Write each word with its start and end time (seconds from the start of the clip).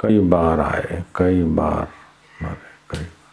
कई 0.00 0.18
बार 0.18 0.60
आए, 0.60 1.04
कई 1.16 1.42
बार 1.42 1.88
मरे, 2.42 2.70
कई 2.90 3.04
बार। 3.04 3.26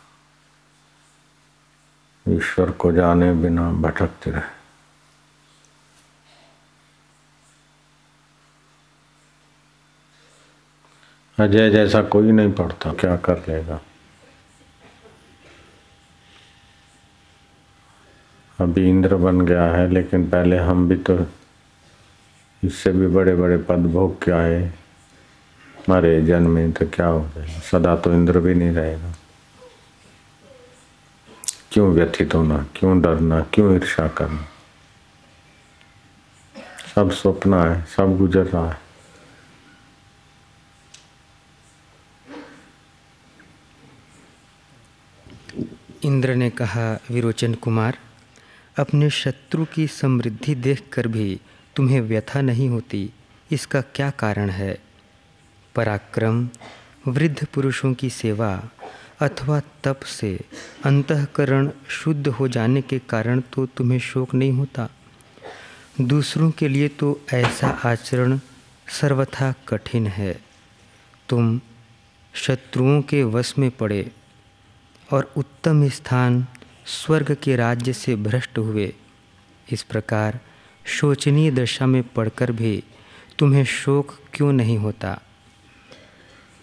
ईश्वर 2.36 2.72
को 2.72 2.92
जाने 2.92 3.34
बिना 3.34 3.72
भटकते 3.72 4.32
रहे। 4.32 4.42
अजय 11.40 11.70
जैसा 11.70 12.02
कोई 12.02 12.32
नहीं 12.32 12.52
पढ़ता, 12.52 12.94
क्या 12.94 13.16
कर 13.18 13.38
लेगा? 13.38 13.80
अभी 18.60 18.90
इंद्र 18.90 19.16
बन 19.16 19.42
गया 19.42 19.64
है, 19.64 19.88
लेकिन 19.92 20.30
पहले 20.30 20.58
हम 20.58 20.88
भी 20.90 20.96
तो 20.96 21.18
इससे 22.64 22.92
भी 22.92 23.08
बड़े 23.08 23.36
बड़े 23.36 23.58
पद 23.58 23.86
भोग 23.86 24.24
के 24.24 24.32
आए 24.32 24.74
मरे 25.90 26.22
जन्मे 26.22 26.72
तो 26.72 26.86
क्या 26.86 27.06
हो 27.06 27.30
जाएगा 27.36 27.60
सदा 27.60 27.96
तो 27.96 28.14
इंद्र 28.14 28.40
भी 28.40 28.54
नहीं 28.54 28.72
रहेगा। 28.72 29.14
क्यों 31.72 31.94
व्यथित 31.94 32.34
होना? 32.34 32.66
क्यों 32.76 33.02
डरना? 33.02 33.42
क्यों 33.54 33.76
ईर्षा 33.76 34.08
करना? 34.08 34.48
सब 36.96 37.12
स्वप्न 37.12 37.54
है, 37.54 37.84
सब 37.84 38.18
गुजर 38.18 38.46
रहा 38.46 38.72
है। 38.72 38.80
इंद्र 46.04 46.36
ने 46.36 46.50
कहा, 46.50 47.00
विरोचन 47.12 47.54
कुमार, 47.54 47.98
अपने 48.78 49.10
शत्रु 49.10 49.66
की 49.66 49.88
समृद्धि 49.88 50.56
देखकर 50.56 51.08
भी 51.08 51.42
तुम्हें 51.76 52.02
व्यथा 52.02 52.42
नहीं 52.42 52.70
होती। 52.70 53.10
इसका 53.52 53.82
क्या 53.82 54.10
कारण 54.10 54.50
है? 54.50 54.85
पराक्रम, 55.76 56.50
वृद्ध 57.08 57.46
पुरुषों 57.46 57.94
की 57.94 58.10
सेवा 58.10 58.70
अथवा 59.22 59.60
तप 59.84 60.00
से 60.00 60.40
अंतकरण 60.86 61.70
शुद्ध 61.88 62.28
हो 62.28 62.48
जाने 62.48 62.82
के 62.82 63.00
कारण 63.00 63.42
तो 63.54 63.66
तुम्हें 63.66 64.00
शोक 64.00 64.34
नहीं 64.34 64.52
होता। 64.52 64.90
दूसरों 66.02 66.52
के 66.52 66.68
लिए 66.68 66.88
तो 66.88 67.22
ऐसा 67.34 67.68
आचरण 67.86 68.40
सर्वथा 68.90 69.54
कठिन 69.68 70.08
है। 70.08 70.40
तुम 71.30 71.60
शत्रुओं 72.34 73.02
के 73.02 73.24
वश 73.24 73.54
में 73.58 73.72
पड़े 73.72 74.12
और 75.12 75.32
उत्तम 75.38 75.88
स्थान 75.90 76.46
स्वर्ग 76.86 77.38
के 77.44 77.56
राज्य 77.56 77.94
से 77.94 78.16
भ्रष्ट 78.16 78.58
हुए। 78.58 78.94
इस 79.72 79.84
प्रकार 79.84 80.40
शोचनीय 80.86 81.52
दशा 81.52 81.86
में 81.86 82.04
पड़कर 82.04 82.52
भी 82.52 82.84
तुम्हें 83.40 83.66
शोक 83.66 84.20
क्यों 84.34 84.52
नहीं 84.54 84.78
होता? 84.78 85.20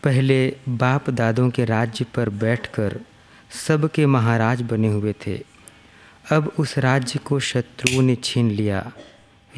पहले 0.03 0.57
बाप 0.69 1.11
दादों 1.11 1.51
के 1.51 1.65
राज्य 1.65 2.05
पर 2.15 2.29
बैठकर 2.29 3.01
सबके 3.69 4.07
महाराज 4.07 4.63
बने 4.63 4.89
हुए 4.89 5.15
थे। 5.27 5.43
अब 6.33 6.53
उस 6.59 6.79
राज्य 6.79 7.19
को 7.19 7.41
शत्रुओं 7.41 8.03
ने 8.03 8.17
छीन 8.17 8.51
लिया। 8.51 8.93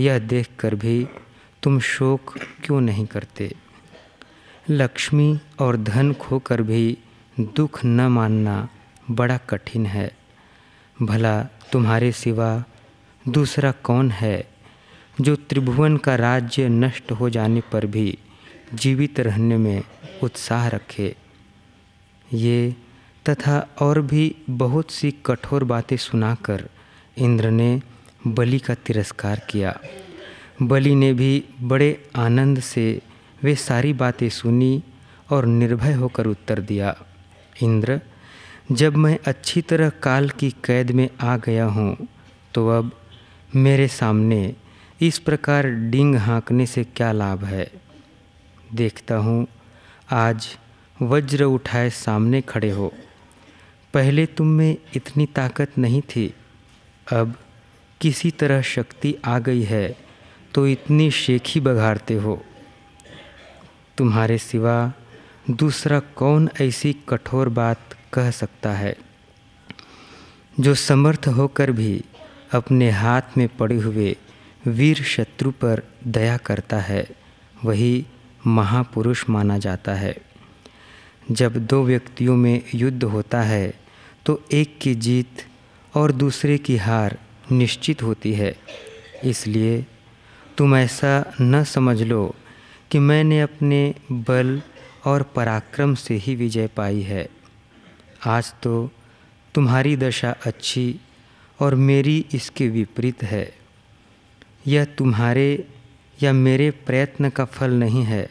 यह 0.01 0.19
देखकर 0.19 0.75
भी 0.75 1.09
तुम 1.63 1.81
शोक 1.81 2.39
क्यों 2.65 2.81
नहीं 2.81 3.07
करते? 3.07 3.55
लक्ष्मी 4.71 5.39
और 5.59 5.77
धन 5.77 6.13
खोकर 6.13 6.63
भी 6.63 6.99
दुख 7.41 7.85
न 7.85 8.01
मानना 8.01 8.69
बड़ा 9.11 9.37
कठिन 9.37 9.87
है। 9.87 10.17
भला 11.03 11.43
तुम्हारे 11.43 12.13
सिवा 12.13 12.65
दूसरा 13.29 13.73
कौन 13.73 14.11
है 14.11 14.49
जो 15.21 15.37
त्रिभुवन 15.37 15.97
का 15.97 16.17
राज्य 16.17 16.69
नष्ट 16.69 17.13
हो 17.13 17.31
जाने 17.31 17.61
पर 17.61 17.87
भी 17.87 18.19
जीवित 18.75 19.21
रहने 19.21 19.57
में 19.57 19.83
उत्साह 20.23 20.67
रखे। 20.69 21.15
ये 22.35 22.75
तथा 23.27 23.59
और 23.81 24.01
भी 24.03 24.25
बहुत 24.51 24.91
सी 24.91 25.11
कठोर 25.27 25.65
बातें 25.65 25.97
सुनाकर 25.99 26.69
इंद्र 27.19 27.51
ने 27.51 27.81
बलि 28.27 28.59
का 28.59 28.75
तिरस्कार 28.77 29.41
किया। 29.51 29.79
बलि 30.63 30.95
ने 30.95 31.13
भी 31.13 31.45
बड़े 31.63 31.91
आनंद 32.17 32.61
से 32.63 32.87
वे 33.43 33.55
सारी 33.59 33.93
बातें 33.95 34.29
सुनी 34.31 34.83
और 35.33 35.47
निर्भय 35.47 35.93
होकर 35.93 36.27
उत्तर 36.27 36.61
दिया, 36.61 36.95
इंद्र, 37.63 38.01
जब 38.73 38.97
मैं 38.97 39.19
अच्छी 39.27 39.61
तरह 39.63 39.89
काल 40.03 40.29
की 40.31 40.51
कैद 40.65 40.91
में 40.91 41.09
आ 41.23 41.37
गया 41.37 41.65
हूँ 41.67 41.97
तो 42.55 42.69
अब 42.69 42.91
मेरे 43.57 43.89
सामने 43.91 44.55
इस 45.01 45.19
प्रकार 45.19 45.67
डिंग 45.91 46.17
हाँकने 46.19 46.67
से 46.67 46.85
क्या 46.87 47.11
लाभ 47.13 47.45
है? 47.45 47.71
देखता 48.75 49.17
हूँ 49.17 49.47
आज 50.09 50.47
वज्र 51.03 51.45
उठाए 51.45 51.91
सामने 51.91 52.41
खड़े 52.41 52.71
हो। 52.71 52.93
पहले 53.95 54.27
तुम 54.27 54.47
में 54.47 54.77
इतनी 54.97 55.27
ताकत 55.27 55.79
नहीं 55.79 56.01
थी। 56.03 56.35
अब 57.13 57.35
किसी 58.01 58.31
तरह 58.31 58.63
शक्ति 58.63 59.15
आ 59.25 59.39
गई 59.39 59.63
है 59.63 59.97
तो 60.55 60.67
इतनी 60.67 61.11
शेखी 61.11 61.61
बघाड़ते 61.61 62.15
हो। 62.15 62.45
तुम्हारे 63.99 64.39
सिवा 64.39 64.93
दूसरा 65.51 66.01
कौन 66.01 66.49
ऐसी 66.61 66.93
कठोर 67.09 67.49
बात 67.49 67.97
कह 68.13 68.31
सकता 68.31 68.73
है? 68.73 68.97
जो 70.61 70.75
समर्थ 70.75 71.29
होकर 71.29 71.73
भी 71.73 72.05
अपने 72.53 72.91
हाथ 72.91 73.39
में 73.39 73.49
पड़े 73.49 73.77
हुए 73.77 74.17
वीर 74.67 75.03
शत्रु 75.03 75.51
पर 75.51 75.83
दया 76.07 76.37
करता 76.37 76.79
है, 76.79 77.07
वही 77.65 78.07
महापुरुष 78.47 79.25
माना 79.31 79.59
जाता 79.59 79.95
है। 79.95 80.17
जब 81.31 81.55
दो 81.67 81.83
व्यक्तियों 81.85 82.37
में 82.37 82.63
युद्ध 82.75 83.05
होता 83.05 83.43
है 83.43 83.75
तो 84.27 84.41
एक 84.53 84.79
की 84.83 84.95
जीत 84.95 85.45
और 85.95 86.13
दूसरे 86.13 86.59
की 86.59 86.77
हार 86.77 87.19
निश्चित 87.53 88.03
होती 88.03 88.33
है। 88.33 88.55
इसलिए 89.25 89.87
तुम 90.59 90.77
ऐसा 90.77 91.33
न 91.41 91.63
समझ 91.65 92.03
लो 92.03 92.35
कि 92.91 92.99
मैंने 92.99 93.41
अपने 93.41 93.95
बल 94.13 94.61
और 95.05 95.23
पराक्रम 95.23 95.95
से 95.95 96.15
ही 96.15 96.35
विजय 96.35 96.67
पाई 96.67 97.01
है। 97.03 97.29
आज 98.27 98.53
तो 98.63 98.91
तुम्हारी 99.55 99.97
दशा 99.97 100.31
अच्छी 100.47 101.01
और 101.61 101.75
मेरी 101.75 102.27
इसके 102.35 102.69
विपरीत 102.69 103.23
है। 103.23 103.55
यह 104.67 104.85
तुम्हारे 104.85 105.67
या 106.23 106.33
मेरे 106.33 106.71
प्रयत्न 106.71 107.31
का 107.31 107.45
फल 107.45 107.71
नहीं 107.71 108.03
है। 108.03 108.29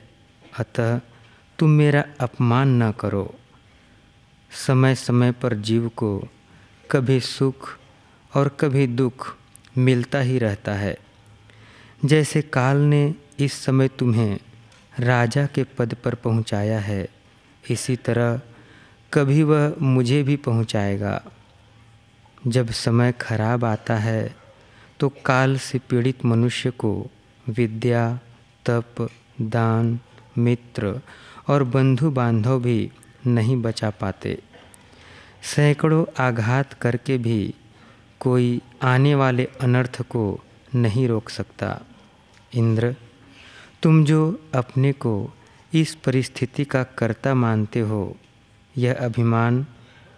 अतः 0.59 0.99
तुम 1.59 1.69
मेरा 1.69 2.03
अपमान 2.19 2.81
न 2.83 2.91
करो। 2.91 3.33
समय 4.51 4.95
समय 4.95 5.31
पर 5.31 5.53
जीव 5.59 5.87
को 5.97 6.17
कभी 6.91 7.19
सुख 7.19 7.69
और 8.31 8.47
कभी 8.59 8.87
दुख 8.87 9.35
मिलता 9.77 10.19
ही 10.19 10.37
रहता 10.39 10.73
है। 10.73 10.97
जैसे 12.05 12.41
काल 12.41 12.77
ने 12.77 13.03
इस 13.39 13.53
समय 13.65 13.87
तुम्हें 13.89 14.39
राजा 14.99 15.45
के 15.45 15.63
पद 15.77 15.95
पर 16.03 16.15
पहुँचाया 16.15 16.79
है, 16.79 17.07
इसी 17.69 17.95
तरह 17.95 18.41
कभी 19.13 19.43
वह 19.43 19.75
मुझे 19.81 20.21
भी 20.23 20.35
पहुंचाएगा। 20.37 21.21
जब 22.47 22.69
समय 22.69 23.11
खराब 23.21 23.65
आता 23.65 23.95
है 23.97 24.35
तो 24.99 25.09
काल 25.25 25.57
से 25.57 25.79
पीड़ित 25.79 26.25
मनुष्य 26.25 26.69
को 26.71 26.91
विद्या, 27.45 28.19
तप, 28.65 29.09
दान 29.41 29.99
मित्र 30.37 31.01
और 31.47 31.63
बंधु 31.63 32.11
बांधव 32.11 32.59
भी 32.59 32.91
नहीं 33.27 33.61
बचा 33.61 33.89
पाते। 33.89 34.41
सैकड़ों 35.43 36.05
आघात 36.19 36.73
करके 36.73 37.17
भी 37.17 37.53
कोई 38.19 38.61
आने 38.81 39.15
वाले 39.15 39.47
अनर्थ 39.61 40.01
को 40.01 40.43
नहीं 40.75 41.07
रोक 41.07 41.29
सकता। 41.29 41.81
इंद्र, 42.55 42.95
तुम 43.83 44.05
जो 44.05 44.41
अपने 44.55 44.91
को 44.91 45.33
इस 45.73 45.95
परिस्थिति 45.95 46.65
का 46.65 46.83
कर्ता 46.83 47.33
मानते 47.33 47.79
हो, 47.79 48.17
यह 48.77 48.93
अभिमान 48.93 49.65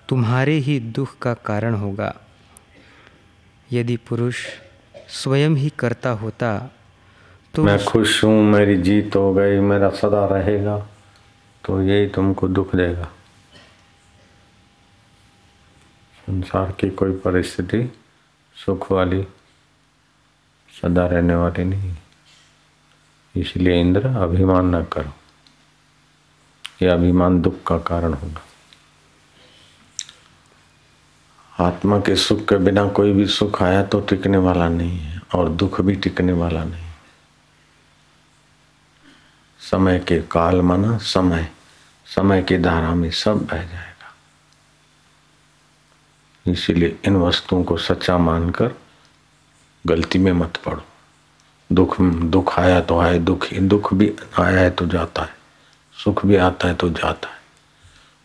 तुम्हारे 0.10 0.54
ही 0.54 0.80
दुख 0.80 1.18
का 1.18 1.34
कारण 1.34 1.74
होगा। 1.74 2.16
यदि 3.72 3.98
पुरुष 3.98 4.36
स्वयं 5.10 5.50
ही 5.50 5.70
करता 5.70 6.10
होता 6.10 6.72
तो 7.56 7.64
मैं 7.64 7.78
खुश 7.86 8.24
हूँ 8.24 8.44
मेरी 8.44 8.76
जीत 8.78 9.16
हो 9.16 9.34
गई 9.34 9.60
मेरा 9.60 9.90
सदा 9.90 10.26
रहेगा 10.28 10.78
तो 11.64 11.82
यही 11.82 12.08
तुमको 12.08 12.48
दुख 12.48 12.76
देगा। 12.76 13.06
संसार 16.18 16.72
की 16.72 16.90
कोई 16.90 17.12
परिस्थिति 17.18 17.82
सुख 18.56 18.92
वाली 18.92 19.22
सदा 20.74 21.06
रहने 21.08 21.36
वाली 21.36 21.64
नहीं। 21.64 21.96
इसलिए 23.36 23.80
इंद्र 23.82 24.08
अभिमान 24.18 24.76
न 24.76 24.84
करो। 24.84 25.14
यह 26.82 26.94
अभिमान 26.94 27.42
दुख 27.42 27.64
का 27.68 27.78
कारण 27.80 28.14
होगा। 28.14 28.42
आत्मा 31.66 32.00
के 32.00 32.16
सुख 32.16 32.40
के 32.40 32.58
बिना 32.58 32.88
कोई 32.90 33.14
भी 33.14 33.26
सुख 33.28 33.62
आया 33.64 33.84
तो 33.84 34.00
टिकने 34.00 34.38
वाला 34.38 34.68
नहीं 34.70 34.98
है 35.00 35.22
और 35.36 35.50
दुख 35.52 35.82
भी 35.82 35.96
टिकने 35.96 36.34
वाला 36.34 36.64
नहीं। 36.64 36.85
समय 39.66 40.00
के 40.00 40.22
काल 40.22 40.62
माना 40.62 40.98
समय 40.98 41.48
समय 42.08 42.42
की 42.44 42.58
धारा 42.58 42.94
में 42.96 43.10
सब 43.12 43.46
बह 43.46 43.64
जाएगा। 43.64 44.14
इसीलिए 46.46 46.98
इन 47.06 47.16
वस्तुओं 47.16 47.64
को 47.64 47.78
सच्चा 47.78 48.18
मानकर 48.18 48.76
गलती 49.86 50.20
में 50.20 50.32
मत 50.32 50.58
पड़ो। 50.58 50.84
दुख 51.70 52.02
दुख 52.02 52.60
आया 52.60 52.82
तो 52.82 53.00
आए, 53.00 53.20
दुख 53.20 53.54
दुख 53.54 53.94
भी 53.94 54.12
आया 54.40 54.60
है 54.60 54.70
तो 54.70 54.86
जाता 54.86 55.22
है, 55.22 55.36
सुख 55.96 56.26
भी 56.26 56.36
आता 56.36 56.68
है 56.68 56.74
तो 56.76 56.90
जाता 56.90 57.30
है। 57.30 57.40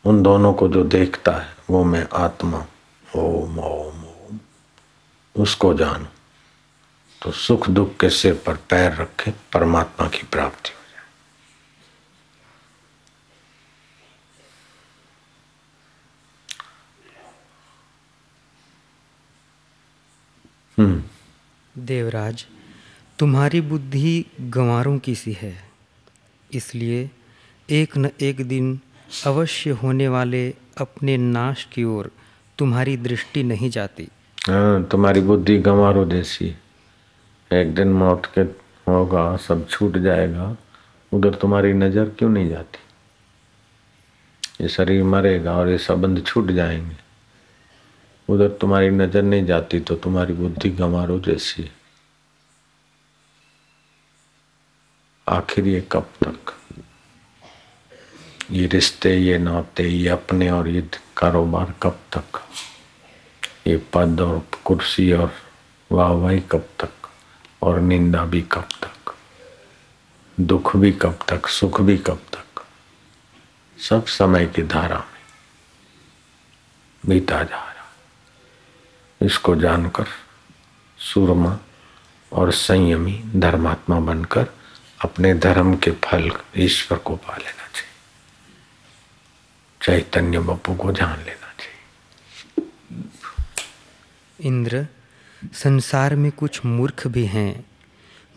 उन 0.05 0.23
दोनों 0.23 0.53
को 0.55 0.69
जो 0.69 0.85
देखता 0.85 1.33
है, 1.33 1.55
वो 1.71 1.85
मैं 1.85 2.07
आत्मा 2.15 2.65
ओम 3.17 3.59
ओम 3.59 4.05
ओम। 4.05 4.39
उसको 5.35 5.73
जानो। 5.75 6.07
तो 7.23 7.31
सुख 7.33 7.69
दुख 7.71 7.97
के 7.97 8.11
सिर 8.11 8.35
पर 8.47 8.57
पैर 8.71 8.95
रखे, 8.95 9.31
परमात्मा 9.53 10.09
की 10.09 10.23
प्राप्ति 10.23 10.71
हो 10.71 10.85
जाए 10.91 11.05
हम्म 20.39 20.63
देवराज 21.79 22.45
तुम्हारी 23.19 23.61
बुद्धि 23.61 24.25
गंवारों 24.41 24.99
की 24.99 25.15
सी 25.15 25.33
है। 25.33 25.55
इसलिए 26.51 27.11
एक 27.69 27.97
न 27.99 28.11
एक 28.21 28.41
दिन 28.49 28.81
अवश्य 29.27 29.71
होने 29.71 30.09
वाले 30.09 30.55
अपने 30.79 31.17
नाश 31.17 31.65
की 31.65 31.85
ओर 31.85 32.11
तुम्हारी 32.59 32.97
दृष्टि 32.97 33.43
नहीं 33.43 33.71
जाती। 33.71 34.09
हाँ 34.49 34.85
तुम्हारी 34.85 35.21
बुद्धि 35.21 35.59
गंवारों 35.59 36.09
जैसी। 36.09 36.55
एक 37.53 37.75
दिन 37.75 37.89
मौत 37.89 38.27
के 38.35 38.41
होगा 38.91 39.37
सब 39.37 39.69
छूट 39.69 39.99
जाएगा 39.99 40.57
उधर 41.13 41.35
तुम्हारी 41.35 41.73
नज़र 41.73 42.09
क्यों 42.19 42.31
नहीं 42.31 42.49
जाती? 42.49 42.79
ये 44.61 44.69
शरीर 44.69 45.05
मरेगा 45.05 45.53
और 45.53 45.69
ये 45.69 45.79
संबंध 45.79 46.25
छूट 46.27 46.51
जाएँगे। 46.51 47.10
उधर 48.31 48.49
तुम्हारी 48.49 48.91
नज़र 48.91 49.23
नहीं 49.23 49.45
जाती 49.45 49.81
तो 49.81 49.95
तुम्हारी 49.97 50.33
बुद्धि 50.33 50.71
गंवारो 50.71 51.19
जैसी। 51.21 51.71
आखिर 55.29 55.67
ये 55.67 55.89
कब 55.93 56.11
तक? 56.25 56.53
ये 58.51 58.67
रिश्ते, 58.67 59.17
ये 59.17 59.39
नाते, 59.39 59.89
ये 59.89 60.09
अपने 60.09 60.51
और 60.51 60.69
ये 60.69 60.89
कारोबार 61.17 61.75
कब 61.83 61.99
तक? 62.17 62.41
ये 63.67 63.77
पद 63.95 64.21
और 64.21 64.43
कुर्सी 64.65 65.13
और 65.13 65.33
वाहवाही 65.93 66.41
कब 66.41 66.69
तक? 66.81 67.11
और 67.63 67.81
निंदा 67.81 68.25
भी 68.25 68.43
कब 68.43 68.69
तक? 68.85 69.15
दुख 70.41 70.77
भी 70.77 70.93
कब 70.93 71.19
तक? 71.29 71.47
सुख 71.47 71.81
भी 71.81 71.97
कब 71.99 72.23
तक? 72.33 72.63
सब 73.79 74.07
समय 74.07 74.47
की 74.47 74.63
धारा 74.63 74.99
में 74.99 75.21
बीता 77.07 77.43
जा 77.43 77.70
इसको 79.23 79.57
जानकर 79.57 80.07
सूरमा 80.99 81.59
और 82.33 82.53
संयमी 82.53 83.23
धर्मात्मा 83.37 84.01
बनकर 84.01 84.47
अपने 85.01 85.35
धर्म 85.35 85.77
के 85.77 85.91
फल 85.91 86.33
ईश्वर 86.57 86.99
को 86.99 87.17
पा 87.17 87.37
लेना 87.37 87.69
चाहिए। 87.69 87.91
चैतन्य 89.83 90.39
बप्पू 90.39 90.75
को 90.75 90.93
जान 90.93 91.19
लेना 91.19 91.53
चाहिए। 91.59 91.77
इंद्र, 94.41 94.87
संसार 95.53 96.17
में 96.17 96.33
कुछ 96.33 96.65
मूर्ख 96.65 97.07
भी 97.07 97.27
हैं 97.27 97.65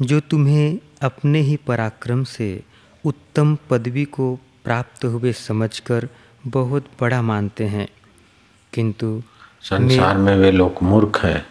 जो 0.01 0.19
तुम्हें 0.19 0.79
अपने 1.01 1.39
ही 1.39 1.55
पराक्रम 1.55 2.23
से 2.23 2.63
उत्तम 3.05 3.57
पदवी 3.69 4.05
को 4.05 4.39
प्राप्त 4.63 5.05
हुए 5.05 5.33
समझकर 5.33 6.09
बहुत 6.47 6.91
बड़ा 7.01 7.21
मानते 7.21 7.67
हैं। 7.67 7.87
किंतु 8.73 9.23
संसार 9.63 10.17
में 10.17 10.35
वे 10.35 10.51
लोग 10.51 10.81
मूर्ख 10.83 11.23
हैं 11.25 11.45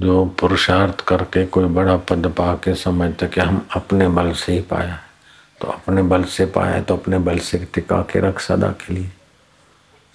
जो 0.00 0.24
पुरुषार्थ 0.40 1.00
करके 1.00 1.46
कोई 1.46 1.64
बड़ा 1.64 1.96
पद 1.96 2.26
पा 2.26 2.54
के 2.54 2.74
समझते 2.74 3.26
कि 3.26 3.40
हम 3.40 3.66
अपने 3.70 4.08
बल 4.08 4.32
से 4.32 4.52
ही 4.52 4.60
पाया 4.60 4.94
है। 4.94 5.10
तो 5.60 5.68
अपने 5.68 6.02
बल 6.02 6.24
से 6.24 6.46
पाया 6.46 6.74
है 6.74 6.82
तो 6.82 6.96
अपने 6.96 7.18
बल 7.18 7.38
से 7.38 7.58
टिका 7.74 8.00
के 8.02 8.20
रख 8.20 8.40
सदा 8.40 8.68
के 8.72 8.94
लिए। 8.94 9.10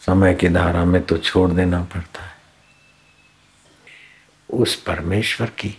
समय 0.01 0.33
की 0.33 0.49
धारा 0.49 0.85
में 0.85 1.01
तो 1.01 1.17
छोड़ 1.17 1.49
देना 1.51 1.81
पड़ता 1.83 2.23
है। 2.23 2.35
उस 4.49 4.75
परमेश्वर 4.75 5.47
की 5.47 5.77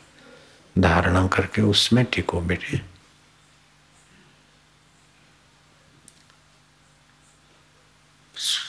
धारणा 0.78 1.26
करके 1.26 1.62
उसमें 1.62 2.04
टिको 2.04 2.40
बेटे। 2.40 2.80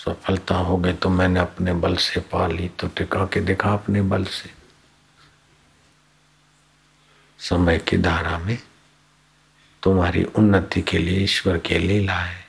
सफलता 0.10 0.56
हो 0.58 0.78
गई 0.78 0.94
तो 0.94 1.10
मैंने 1.10 1.40
अपने 1.40 1.74
बल 1.74 1.96
से 1.96 2.20
पा 2.32 2.48
ली। 2.48 2.68
तो 2.80 2.88
टिका 2.88 3.26
के 3.26 3.42
देखा 3.42 3.74
अपने 3.74 4.02
बल 4.02 4.24
से। 4.26 4.50
समय 7.40 7.78
की 7.80 7.98
धारा 7.98 8.38
में 8.38 8.58
तुम्हारी 9.84 10.24
उन्नति 10.24 10.82
के 10.82 10.98
लिए 10.98 11.20
ईश्वर 11.24 11.58
के 11.58 11.78
लीला 11.80 12.14
है। 12.14 12.48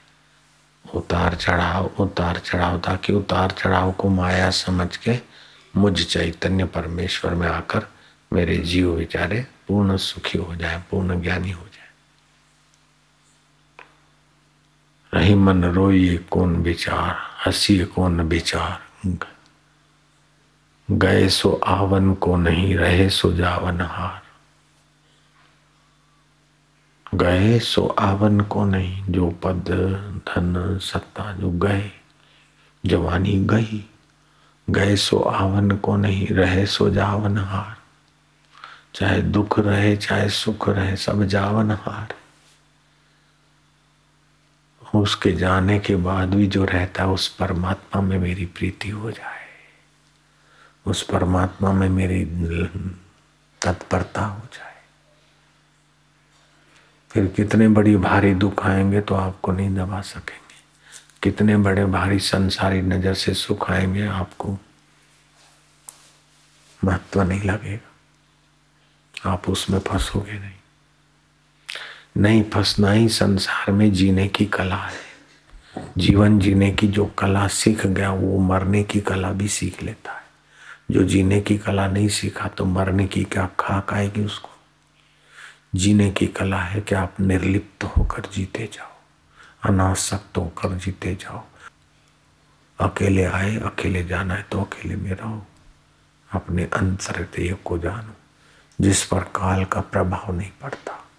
उतार 0.84 1.34
चढ़ाव 1.34 1.86
उतार 2.00 2.38
चढ़ाव, 2.38 2.78
ताकि 2.78 3.12
उतार 3.12 3.50
चढ़ाव 3.50 3.92
को 3.92 4.08
माया 4.08 4.50
समझ 4.50 4.96
के 4.96 5.18
मुझ 5.76 6.02
चैतन्य 6.02 6.64
परमेश्वर 6.64 7.34
में 7.34 7.46
आकर 7.48 7.86
मेरे 8.32 8.56
जीव 8.56 8.90
विचारे 8.90 9.46
पूर्ण 9.68 9.96
सुखी 9.96 10.38
हो 10.38 10.54
जाए, 10.56 10.82
पूर्ण 10.90 11.20
ज्ञानी 11.22 11.50
हो 11.50 11.62
जाए 11.62 11.68
रही 15.14 15.34
मन 15.34 15.64
रोइए 15.64 16.16
कौन 16.16 16.56
विचार, 16.56 17.16
हसीए 17.46 17.84
कौन 17.84 18.20
विचार। 18.20 18.80
गए 20.90 21.28
सो 21.28 21.60
आवन 21.66 22.14
को 22.14 22.36
नहीं, 22.36 22.76
रहे 22.76 23.10
सो 23.10 23.32
जावन 23.32 23.80
हार। 23.80 24.22
गए 27.14 27.58
सो 27.58 27.86
आवन 27.98 28.40
को 28.40 28.64
नहीं, 28.64 29.04
जो 29.04 29.30
पद, 29.30 29.64
धन, 30.28 30.78
सत्ता, 30.82 31.32
जो 31.32 31.50
गए, 31.50 31.90
जवानी 32.86 33.44
गई। 33.44 33.90
गए 34.70 34.96
सो 34.96 35.18
आवन 35.18 35.70
को 35.70 35.96
नहीं, 35.96 36.26
रहे 36.26 36.66
सो 36.66 36.90
जावन 36.90 37.38
हार। 37.38 37.76
चाहे 38.94 39.22
दुख 39.22 39.58
रहे, 39.58 39.96
चाहे 39.96 40.28
सुख 40.28 40.68
रहे, 40.68 40.96
सब 40.96 41.24
जावन 41.24 41.70
हार। 41.70 42.08
उसके 44.94 45.32
जाने 45.32 45.78
के 45.78 45.96
बाद 45.96 46.34
भी 46.34 46.46
जो 46.46 46.64
रहता 46.64 47.02
है, 47.02 47.08
उस 47.08 47.28
परमात्मा 47.28 48.02
में 48.02 48.18
मेरी 48.18 48.46
प्रीति 48.46 48.88
हो 48.88 49.10
जाए। 49.10 49.40
उस 50.86 51.02
परमात्मा 51.02 51.72
में 51.72 51.88
मेरी 51.88 52.24
तत्परता 53.62 54.24
हो 54.24 54.40
जाए। 54.40 54.70
फिर 57.10 57.26
कितने 57.26 57.68
बड़ी 57.68 57.96
भारी 57.96 58.34
दुख 58.34 58.66
आएँगे 58.66 59.00
तो 59.00 59.14
आपको 59.14 59.52
नहीं 59.52 59.74
दबा 59.74 60.00
सकेंगे। 60.00 60.40
कितने 61.22 61.56
बड़े 61.56 61.86
भारी 61.86 62.18
संसारी 62.18 62.82
नज़र 62.82 63.14
से 63.14 63.34
सुख 63.34 63.70
आएँगे, 63.70 64.06
आपको 64.06 64.58
महत्व 66.84 67.22
नहीं 67.22 67.42
लगेगा। 67.42 69.32
आप 69.32 69.48
उसमें 69.48 69.78
फंसोगे 69.78 70.38
नहीं। 70.38 70.59
नहीं 72.16 72.44
फंसना 72.44 72.90
ही 72.92 73.08
संसार 73.08 73.72
में 73.72 73.92
जीने 73.92 74.28
की 74.28 74.46
कला 74.46 74.76
है। 74.76 75.10
जीवन 75.98 76.38
जीने 76.38 76.70
की 76.70 76.88
जो 76.88 77.06
कला 77.06 77.46
सीख 77.46 77.86
गया, 77.86 78.12
वो 78.12 78.38
मरने 78.38 78.82
की 78.82 79.00
कला 79.00 79.32
भी 79.32 79.48
सीख 79.48 79.82
लेता 79.82 80.12
है। 80.12 80.22
जो 80.90 81.02
जीने 81.04 81.40
की 81.40 81.58
कला 81.58 81.86
नहीं 81.86 82.08
सीखा 82.08 82.48
तो 82.48 82.64
मरने 82.64 83.06
की 83.06 83.24
क्या 83.24 83.48
खाक 83.60 83.92
आएगी 83.92 84.24
उसको? 84.24 84.48
जीने 85.74 86.10
की 86.10 86.26
कला 86.26 86.60
है 86.60 86.80
कि 86.80 86.94
आप 86.94 87.14
निर्लिप्त 87.20 87.84
होकर 87.84 88.22
जीते 88.32 88.70
जाओ, 88.72 88.92
अनासक्त 89.62 90.36
होकर 90.36 90.74
जीते 90.74 91.14
जाओ। 91.14 91.44
अकेले 92.80 93.24
आए, 93.24 93.56
अकेले 93.56 94.04
जाना 94.04 94.34
है 94.34 94.46
तो 94.50 94.60
अकेले 94.60 94.96
में 94.96 95.10
रहो। 95.10 95.46
अपने 96.32 96.64
अंतर 96.64 97.28
को 97.64 97.78
जानो, 97.78 98.16
जिस 98.80 99.04
पर 99.04 99.20
काल 99.20 99.64
का 99.64 99.80
प्रभाव 99.80 100.36
नहीं 100.36 100.50
पड़ता। 100.62 101.09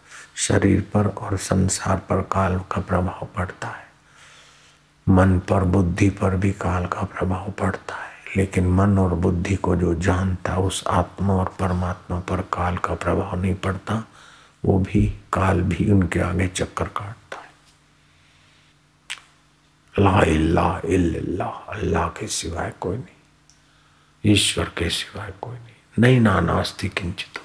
शरीर 0.42 0.82
पर 0.82 1.08
और 1.08 1.38
संसार 1.38 1.98
पर 1.98 2.22
काल 2.22 2.60
का 2.60 2.82
प्रभाव 2.82 3.28
पड़ता 3.36 3.68
है। 3.68 3.88
मन 5.10 5.40
पर, 5.40 5.64
बुद्धि 5.64 6.10
पर 6.10 6.36
भी 6.36 6.52
काल 6.52 6.86
का 6.86 7.02
प्रभाव 7.02 7.52
पड़ता 7.52 7.96
है। 7.96 8.12
लेकिन 8.38 8.68
मन 8.68 8.98
और 9.00 9.14
बुद्धि 9.14 9.56
को 9.56 9.76
जो 9.76 9.96
जानता, 9.96 10.56
उस 10.58 10.84
आत्मा 10.88 11.34
और 11.34 11.56
परमात्मा 11.60 12.20
पर 12.20 12.42
काल 12.42 12.78
का 12.78 12.96
प्रभाव 12.96 13.42
नहीं 13.42 13.56
पड़ता, 13.56 14.04
वो 14.66 14.80
भी 14.80 15.06
काल 15.34 15.62
भी 15.62 15.92
उनके 15.92 16.20
आगे 16.20 16.48
चक्कर 16.48 16.88
काटता 16.88 17.38
है। 17.38 17.52
ला 20.00 20.22
इल्ला 20.24 20.82
इल्लाह 20.86 21.74
अल्लाह 21.74 22.08
के 22.08 22.28
सिवाय 22.28 22.74
कोई 22.82 22.98
नहीं, 22.98 24.32
ईश्वर 24.34 24.66
के 24.66 24.90
सिवाय 24.90 25.34
कोई 25.42 25.56
नहीं 25.56 25.76
नहीं 26.00 26.20
नानास्ति 26.20 26.90
किंचित 26.90 27.42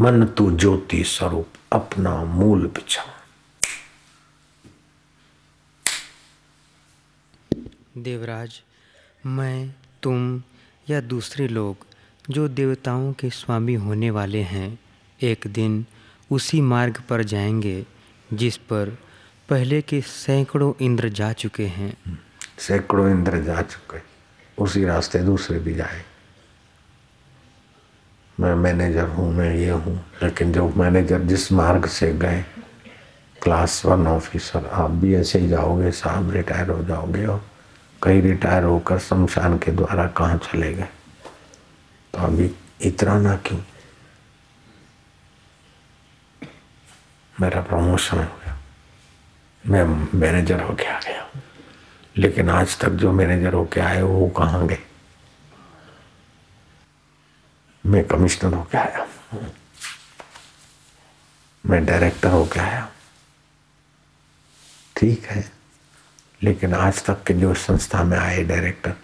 मन 0.00 0.24
तू 0.24 0.50
ज्योति 0.50 1.04
स्वरूप 1.04 1.46
अपना 1.72 2.24
मूल 2.24 2.66
बिछा। 2.66 3.02
देवराज 7.98 8.62
मैं 9.26 9.74
तुम 10.02 10.42
या 10.90 11.00
दूसरे 11.00 11.48
लोग 11.48 11.76
जो 12.30 12.48
देवताओं 12.48 13.12
के 13.12 13.30
स्वामी 13.30 13.74
होने 13.74 14.10
वाले 14.10 14.42
हैं 14.42 14.78
एक 15.22 15.46
दिन 15.46 15.86
उसी 16.30 16.60
मार्ग 16.60 17.02
पर 17.08 17.22
जाएँगे 17.22 17.86
जिस 18.32 18.56
पर 18.56 18.98
पहले 19.48 19.82
के 19.82 20.00
सैकड़ों 20.00 20.72
इंद्र 20.80 21.08
जा 21.08 21.32
चुके 21.32 21.66
हैं। 21.66 22.20
सैकड़ों 22.58 23.10
इंद्र 23.10 23.42
जा 23.42 23.62
चुके 23.62 23.98
उसी 24.58 24.84
रास्ते 24.84 25.18
दूसरे 25.18 25.58
भी 25.58 25.74
जाएँगे 25.74 26.09
मैं 28.40 28.54
मैनेजर 28.54 29.08
हूँ, 29.08 29.34
मैं 29.34 29.54
ये 29.54 29.70
हूँ। 29.70 30.04
लेकिन 30.22 30.52
जो 30.52 30.72
मैनेजर 30.76 31.20
जिस 31.20 31.52
मार्ग 31.52 31.86
से 31.86 32.12
गए 32.12 32.44
क्लास 33.42 33.86
वन 33.86 34.06
ऑफिसर 34.06 34.66
आप 34.66 34.90
भी 34.90 35.14
ऐसे 35.14 35.38
ही 35.38 35.48
जाओगे, 35.48 35.90
साहब 35.90 36.30
रिटायर 36.30 36.68
हो 36.68 36.84
जाओगे 36.84 37.26
और 37.26 37.44
कहीं 38.02 38.22
रिटायर 38.22 38.64
होकर 38.64 38.98
शमशान 38.98 39.58
के 39.58 39.72
द्वारा 39.72 40.06
कहाँ 40.06 40.36
चले 40.36 40.74
गए? 40.74 40.88
तो 42.14 42.18
अभी 42.18 42.50
इतना 42.82 43.18
ना 43.18 43.36
क्यों 43.36 43.60
मेरा 47.40 47.60
प्रमोशन 47.60 48.16
हो 48.16 48.24
गया। 48.24 48.58
मैं 49.66 49.84
मैनेजर 50.18 50.60
होके 50.60 50.84
आ 50.84 50.98
गया। 50.98 51.42
लेकिन 52.16 52.50
आज 52.50 52.78
तक 52.78 52.90
जो 52.90 53.12
मैनेजर 53.12 53.52
होके 53.52 53.80
आए, 53.80 54.02
वो 54.02 54.28
कहाँ 54.28 54.66
गए? 54.66 54.78
मैं 57.86 58.04
कमिश्नर 58.04 58.54
होके 58.54 58.78
आया। 58.78 59.06
मैं 61.66 61.86
डायरेक्टर 61.86 62.28
होके 62.28 62.60
आया। 62.60 62.90
ठीक 64.96 65.24
है। 65.24 65.52
लेकिन 66.42 66.74
आज 66.74 67.04
तक 67.04 67.24
के 67.24 67.34
जो 67.34 67.54
संस्था 67.54 68.04
में 68.04 68.18
आए 68.18 68.44
डायरेक्टर 68.44 68.94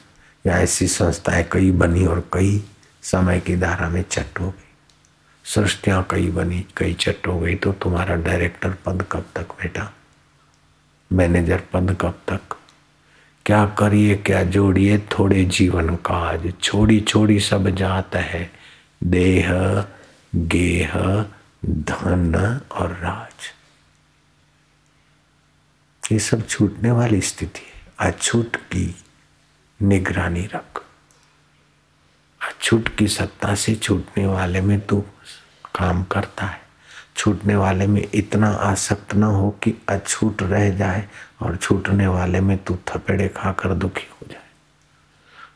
या 0.47 0.59
ऐसी 0.59 0.89
संस्थाएँ 0.89 1.45
कई 1.53 1.71
बनी 1.71 2.07
और 2.07 2.31
कई 2.33 2.65
समय 3.03 3.41
की 3.41 3.57
धारा 3.57 3.89
में 3.89 4.05
चट 4.11 4.41
हो 4.41 4.51
गई। 4.51 4.75
सृष्टियाँ 5.45 6.07
कई 6.11 6.31
बनी, 6.31 6.67
कई 6.77 6.95
चट 6.95 7.27
हो 7.27 7.41
गई 7.41 7.55
तो 7.55 7.73
तुम्हारा 7.73 8.15
डायरेक्टर 8.15 8.71
पद 8.71 9.07
कब 9.13 9.25
तक 9.35 9.49
बेटा 9.49 9.93
मैनेजर 11.13 11.63
पद 11.73 11.99
कब 12.01 12.19
तक? 12.29 12.41
क्या 13.47 13.67
करिए, 13.67 14.17
क्या 14.17 14.43
जोड़िए, 14.43 14.99
थोड़े 14.99 15.45
जीवन 15.45 15.97
काज 15.97 16.53
छोड़ी 16.63 17.01
छोड़ी 17.01 17.41
सब 17.41 17.69
जात 17.69 18.15
है। 18.15 18.56
देह, 19.07 19.51
गेह, 20.35 20.95
धन 21.65 22.61
और 22.73 22.93
राज। 22.93 23.53
ये 26.13 26.19
सब 26.19 26.49
छूटने 26.49 26.91
वाली 26.91 27.21
स्थिति 27.21 27.61
है। 27.61 28.13
अछूट 28.13 28.57
की 28.57 29.05
निगरानी 29.83 30.47
रख। 30.47 30.83
अछूट 32.41 32.97
की 32.97 33.09
सत्ता 33.09 33.55
से 33.55 33.75
छूटने 33.75 34.27
वाले 34.27 34.61
में 34.61 34.87
तू 34.87 35.01
काम 35.75 36.05
करता 36.05 36.47
है। 36.47 36.61
छूटने 37.17 37.57
वाले 37.57 37.87
में 37.87 38.09
इतना 38.15 38.51
आसक्त 38.51 39.15
ना 39.15 39.27
हो 39.27 39.51
कि 39.51 39.75
अछूट 39.89 40.43
रह 40.43 40.77
जाए 40.77 41.09
और 41.43 41.57
छूटने 41.57 42.07
वाले 42.07 42.41
में 42.41 42.65
तू 42.65 42.79
थपेड़े 42.89 43.29
खाकर 43.29 43.75
दुखी 43.75 44.09
हो 44.13 44.27
जाए। 44.31 44.46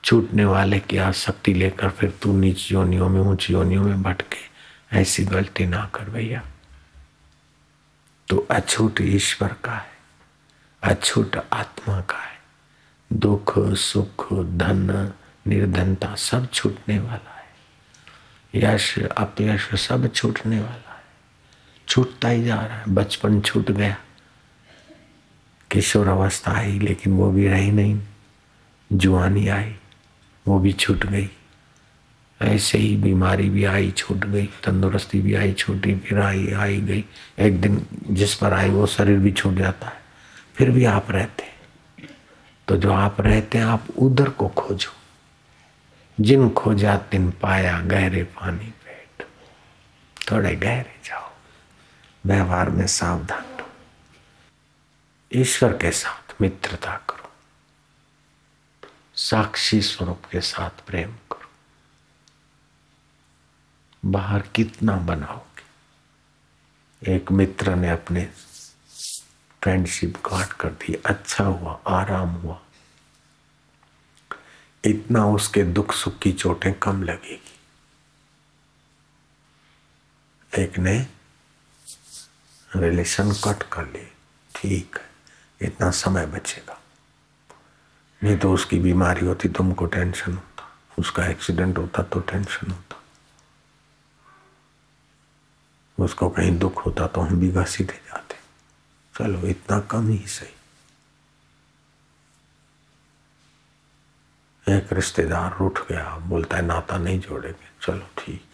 छूटने 0.04 0.44
वाले 0.44 0.80
की 0.80 0.96
आसक्ति 0.96 1.54
लेकर 1.54 1.90
फिर 1.90 2.10
तू 2.22 2.38
नीच 2.38 2.72
योनियों 2.72 3.08
में, 3.08 3.20
ऊँची 3.20 3.52
योनियों 3.52 3.84
में 3.84 4.02
भटके। 4.02 4.50
ऐसी 4.92 5.24
गलती 5.24 5.66
ना 5.66 5.90
कर 5.94 6.10
भैया। 6.10 6.42
तो 8.28 8.46
अछूट 8.50 9.00
ईश्वर 9.00 9.48
का 9.48 9.72
है 9.72 9.90
अछूट 10.82 11.36
आत्मा 11.52 12.00
का 12.00 12.18
है। 12.18 12.38
दुख, 13.12 13.58
सुख, 13.58 14.32
धन, 14.32 15.12
निर्धनता 15.46 16.14
सब 16.14 16.50
छूटने 16.52 16.98
वाला 16.98 17.36
है। 17.36 17.44
यश, 18.54 18.98
अपयश 18.98 19.74
सब 19.74 20.12
छूटने 20.12 20.60
वाला 20.60 20.94
है। 20.96 21.04
छूटता 21.88 22.28
ही 22.28 22.44
जा 22.44 22.54
रहा 22.54 22.76
है, 22.78 22.84
बचपन 22.88 23.40
छूट 23.40 23.70
गया। 23.70 23.96
किशोर 25.70 26.08
अवस्था 26.08 26.52
आई, 26.52 26.78
लेकिन 26.78 27.12
वो 27.12 27.30
भी 27.30 27.48
रही 27.48 27.70
नहीं। 27.70 28.02
जुआनी 28.92 29.48
आई 29.48 29.76
वो 30.46 30.58
भी 30.58 30.72
छूट 30.72 31.06
गई। 31.06 31.30
ऐसे 32.42 32.78
ही 32.78 32.96
बीमारी 32.96 33.50
भी 33.50 33.64
आई, 33.64 33.90
छूट 33.90 34.18
गई, 34.18 34.46
तंदुरुस्ती 34.46 35.20
भी 35.20 35.34
आई, 35.34 35.52
छूटी, 35.52 35.98
फिर 35.98 36.20
आई 36.20 36.52
आई 36.52 36.80
गई। 36.80 37.04
एक 37.38 37.60
दिन 37.60 37.86
जिस 38.06 38.34
पर 38.34 38.52
आई, 38.52 38.70
वो 38.70 38.86
शरीर 38.86 39.18
भी 39.18 39.32
छूट 39.32 39.54
जाता 39.54 39.86
है। 39.86 40.00
फिर 40.54 40.70
भी 40.70 40.84
आप 40.84 41.10
रहते 41.10 41.50
तो 42.68 42.76
जो 42.76 42.92
आप 42.92 43.20
रहते 43.20 43.58
हैं, 43.58 43.64
आप 43.64 43.84
उधर 43.98 44.28
को 44.28 44.48
खोजो। 44.48 44.90
जिन 46.20 46.50
खोजा, 46.50 46.96
तिन 46.96 47.30
पाया 47.30 47.80
गहरे 47.80 48.22
पानी 48.22 48.66
पेट। 48.66 49.26
थोड़े 50.32 50.56
गहरे 50.56 51.00
जाओ। 51.04 51.32
व्यवहार 52.26 52.70
में 52.70 52.86
सावधान 52.86 53.42
रहो। 53.42 53.70
ईश्वर 55.34 55.72
के 55.72 55.90
साथ 55.90 56.34
मित्रता 56.40 56.94
करो। 57.10 57.19
साक्षी 59.20 59.82
स्वरूप 59.82 60.22
के 60.30 60.40
साथ 60.40 60.70
प्रेम 60.70 61.12
करो। 61.12 61.50
बाहर 64.04 64.40
कितना 64.40 64.96
बनाओगे? 64.96 65.62
एक 67.14 67.32
मित्र 67.32 67.74
ने 67.74 67.90
अपने 67.90 68.24
फ्रेंडशिप 69.62 70.16
काट 70.16 70.52
कर 70.52 70.68
दी 70.68 70.94
अच्छा 70.94 71.44
हुआ, 71.44 71.80
आराम 71.86 72.28
हुआ। 72.28 72.60
इतना 74.84 75.26
उसके 75.26 75.64
दुख 75.64 75.94
सुख 75.94 76.18
की 76.18 76.32
चोटें 76.32 76.74
कम 76.74 77.02
लगेगी। 77.02 77.58
एक 80.62 80.78
ने 80.78 81.06
रिलेशन 82.76 83.32
कट 83.32 83.62
कर 83.62 83.84
ली। 83.84 84.12
ठीक 84.54 84.96
है, 84.96 85.10
इतना 85.68 85.90
समय 85.90 86.26
बचेगा। 86.26 86.82
नहीं 88.24 88.38
तो 88.38 88.52
उसकी 88.52 88.78
बीमारी 88.78 89.26
होती, 89.26 89.48
तुमको 89.48 89.86
टेंशन 89.86 90.32
होता। 90.32 90.68
उसका 90.98 91.26
एक्सीडेंट 91.26 91.78
होता 91.78 92.02
तो 92.02 92.20
टेंशन 92.20 92.70
होता। 92.70 92.96
उसको 96.04 96.30
कहीं 96.30 96.58
दुख 96.58 96.86
होता 96.86 97.06
तो 97.06 97.20
हम 97.20 97.40
भी 97.40 97.50
घसीटे 97.50 97.92
जाते। 97.92 98.34
चलो, 99.18 99.46
इतना 99.46 99.80
कम 99.80 100.08
ही 100.08 100.26
सही। 100.26 100.54
एक 104.76 104.92
रिश्तेदार 104.92 105.58
उठ 105.60 105.78
गया, 105.88 106.16
बोलता 106.16 106.56
है, 106.56 106.62
नाता 106.62 106.98
नहीं 106.98 107.20
जोड़ेंगे। 107.20 107.86
चलो, 107.86 108.06
ठीक। 108.18 108.44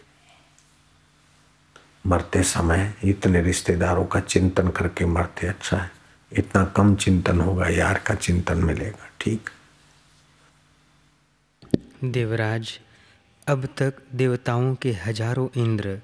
मरते 2.05 2.43
समय 2.43 2.93
इतने 3.03 3.41
रिश्तेदारों 3.41 4.05
का 4.05 4.19
चिंतन 4.19 4.67
करके 4.67 5.05
मरते 5.05 5.47
अच्छा 5.47 5.77
है। 5.77 5.91
इतना 6.31 6.65
कम 6.65 6.95
चिंतन 6.95 7.41
होगा, 7.41 7.67
यार 7.67 7.99
का 7.99 8.15
चिंतन 8.15 8.57
मिलेगा, 8.57 9.09
ठीक। 9.19 9.49
देवराज 12.03 12.69
अब 13.47 13.65
तक 13.77 13.93
देवताओं 14.15 14.73
के 14.75 14.91
हज़ारों 15.05 15.47
इंद्र 15.57 15.97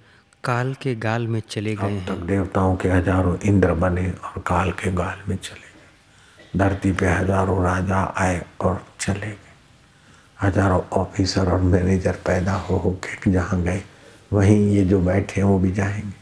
काल 0.43 0.73
के 0.81 0.93
गाल 0.95 1.27
में 1.27 1.39
चले 1.49 1.75
गए 1.75 1.97
अब 1.97 2.05
तक 2.07 2.23
देवताओं 2.27 2.75
के 2.75 2.89
हज़ारों 2.89 3.35
इंद्र 3.45 3.73
बने 3.73 4.09
और 4.09 4.41
काल 4.47 4.71
के 4.71 4.91
गाल 4.91 5.19
में 5.27 5.35
चले 5.37 5.59
गए। 5.59 6.57
धरती 6.59 6.91
पे 6.91 7.05
हज़ारों 7.07 7.63
राजा 7.63 8.01
आए 8.17 8.41
और 8.61 8.83
चले 8.99 9.27
गए। 9.27 9.51
हज़ारों 10.41 10.81
ऑफिसर 10.99 11.51
और 11.51 11.61
मैनेजर 11.61 12.17
पैदा 12.25 12.53
हो 12.53 12.77
हो 12.77 12.91
के 13.03 13.31
जहाँ 13.31 13.61
गए 13.61 13.83
वहीं 14.33 14.59
ये 14.69 14.85
जो 14.85 14.99
बैठे 15.01 15.41
हैं 15.41 15.47
वो 15.47 15.59
भी 15.59 15.71
जाएँगे। 15.71 16.21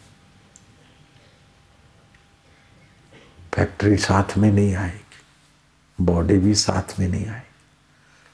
फैक्ट्री 3.55 3.97
साथ 3.99 4.37
में 4.37 4.51
नहीं 4.51 4.75
आएगी 4.75 6.03
बॉडी 6.05 6.37
भी 6.37 6.55
साथ 6.55 6.99
में 6.99 7.07
नहीं 7.07 7.25
आएगी। 7.25 7.49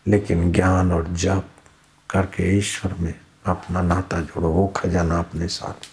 लेकिन 0.07 0.51
ज्ञान 0.51 0.91
और 0.91 1.07
जप 1.15 1.49
करके 2.09 2.43
ईश्वर 2.57 2.93
में 2.99 3.13
अपना 3.45 3.81
नाता 3.81 4.21
जोड़ो 4.21 4.49
वो 4.49 4.67
खजाना 4.75 5.19
अपने 5.19 5.47
साथ। 5.49 5.87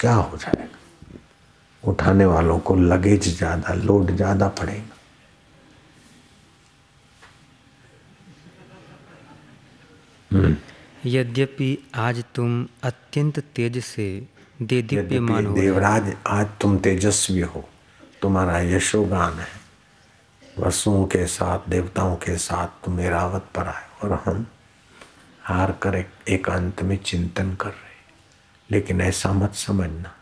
क्या 0.00 0.14
हो 0.14 0.36
जाएगा? 0.36 0.78
उठाने 1.84 2.24
वालों 2.26 2.58
को 2.58 2.74
लगेज 2.76 3.28
ज़्यादा 3.36 3.74
लोड 3.74 4.10
ज़्यादा 4.16 4.48
पड़ेगा। 4.60 4.96
यद्यपि 11.06 11.78
आज 11.96 12.22
तुम 12.34 12.66
अत्यंत 12.84 13.38
तेज 13.56 13.78
से 13.84 14.08
दे 14.62 14.80
हो 14.80 15.54
देवराज 15.54 16.14
आज 16.26 16.46
तुम 16.60 16.78
तेजस्वी 16.78 17.40
हो। 17.40 17.68
तुम्हारा 18.22 18.58
यशोगान 18.60 19.38
है। 19.38 19.67
वसुओं 20.58 21.04
के 21.06 21.26
साथ, 21.26 21.68
देवताओं 21.68 22.16
के 22.16 22.36
साथ 22.38 22.84
तुम 22.84 23.00
रावत 23.00 23.44
पर 23.54 23.66
आए 23.66 23.86
और 24.02 24.12
हम 24.24 24.46
हार 25.42 25.72
कर 25.82 25.94
एक 25.94 26.08
एकांत 26.28 26.82
में 26.82 26.96
चिंतन 26.96 27.54
कर 27.54 27.68
रहे 27.68 27.86
लेकिन 28.70 29.00
ऐसा 29.00 29.32
मत 29.32 29.54
समझना 29.54 30.12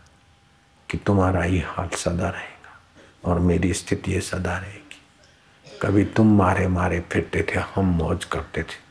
कि 0.89 0.97
तुम्हारा 0.97 1.43
ही 1.43 1.59
हाल 1.59 1.89
सदा 1.97 2.29
रहेगा 2.29 3.31
और 3.31 3.39
मेरी 3.39 3.73
स्थिति 3.73 4.11
ये 4.11 4.21
सदा 4.21 4.57
रहेगी। 4.57 5.79
कभी 5.81 6.03
तुम 6.05 6.37
मारे 6.37 6.67
मारे 6.67 6.99
फिरते 7.11 7.41
थे, 7.41 7.59
हम 7.75 7.85
मौज 7.85 8.25
करते 8.25 8.63
थे। 8.63 8.85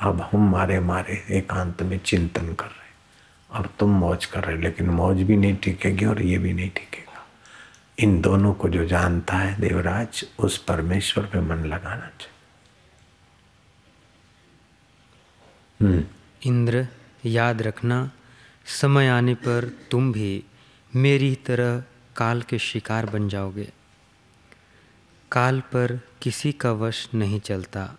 अब 0.00 0.20
हम 0.32 0.50
मारे 0.50 0.80
मारे 0.80 1.24
एकांत 1.30 1.82
में 1.82 1.98
चिंतन 1.98 2.52
कर 2.54 2.66
रहे 2.66 2.86
अब 3.50 3.68
तुम 3.78 3.90
मौज 3.90 4.24
कर 4.24 4.44
रहे 4.44 4.56
लेकिन 4.56 4.90
मौज 4.90 5.22
भी 5.22 5.36
नहीं 5.36 5.56
टिकेगी 5.56 6.04
और 6.04 6.22
ये 6.22 6.38
भी 6.38 6.52
नहीं 6.52 6.70
टिकेगा। 6.70 7.07
इन 7.98 8.20
दोनों 8.20 8.54
को 8.54 8.68
जो 8.68 8.84
जानता 8.84 9.36
है 9.36 9.60
देवराज, 9.60 10.24
उस 10.38 10.58
परमेश्वर 10.58 11.24
पे 11.24 11.40
मन 11.40 11.56
लगाना 11.56 12.10
चाहिए। 12.20 12.34
हम्म। 15.80 16.04
इंद्र, 16.46 16.88
याद 17.24 17.62
रखना, 17.62 18.10
समय 18.66 19.08
आने 19.08 19.34
पर 19.34 19.72
तुम 19.90 20.12
भी 20.12 20.44
मेरी 20.96 21.34
तरह 21.34 21.84
काल 22.16 22.42
के 22.42 22.58
शिकार 22.58 23.06
बन 23.06 23.28
जाओगे। 23.28 23.72
काल 25.32 25.60
पर 25.60 26.00
किसी 26.22 26.52
का 26.52 26.72
वश 26.72 27.08
नहीं 27.14 27.40
चलता। 27.40 27.98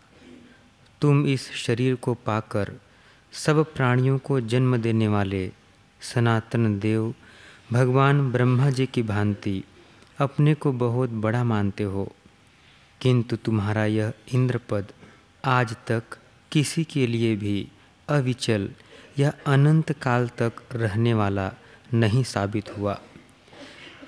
तुम 1.01 1.27
इस 1.27 1.51
शरीर 1.51 1.96
को 1.96 2.13
पाकर 2.13 2.74
सब 3.32 3.74
प्राणियों 3.74 4.18
को 4.18 4.41
जन्म 4.41 4.77
देने 4.77 5.08
वाले 5.08 5.51
सनातन 6.01 6.79
देव, 6.79 7.15
भगवान 7.74 8.32
ब्रह्मा 8.32 8.70
जी 8.70 8.86
की 8.86 9.03
भांति 9.03 9.63
अपने 10.19 10.53
को 10.53 10.71
बहुत 10.71 11.09
बड़ा 11.09 11.43
मानते 11.43 11.83
हो। 11.83 12.11
किंतु 13.01 13.35
तुम्हारा 13.35 13.85
यह 13.85 14.13
इंद्रपद 14.33 14.91
आज 15.45 15.75
तक 15.88 16.03
किसी 16.51 16.83
के 16.83 17.07
लिए 17.07 17.35
भी 17.35 17.71
अविचल 18.09 18.69
या 19.19 19.33
अनंत 19.47 19.91
काल 19.91 20.27
तक 20.27 20.51
रहने 20.73 21.13
वाला 21.13 21.51
नहीं 21.93 22.23
साबित 22.23 22.77
हुआ। 22.77 22.99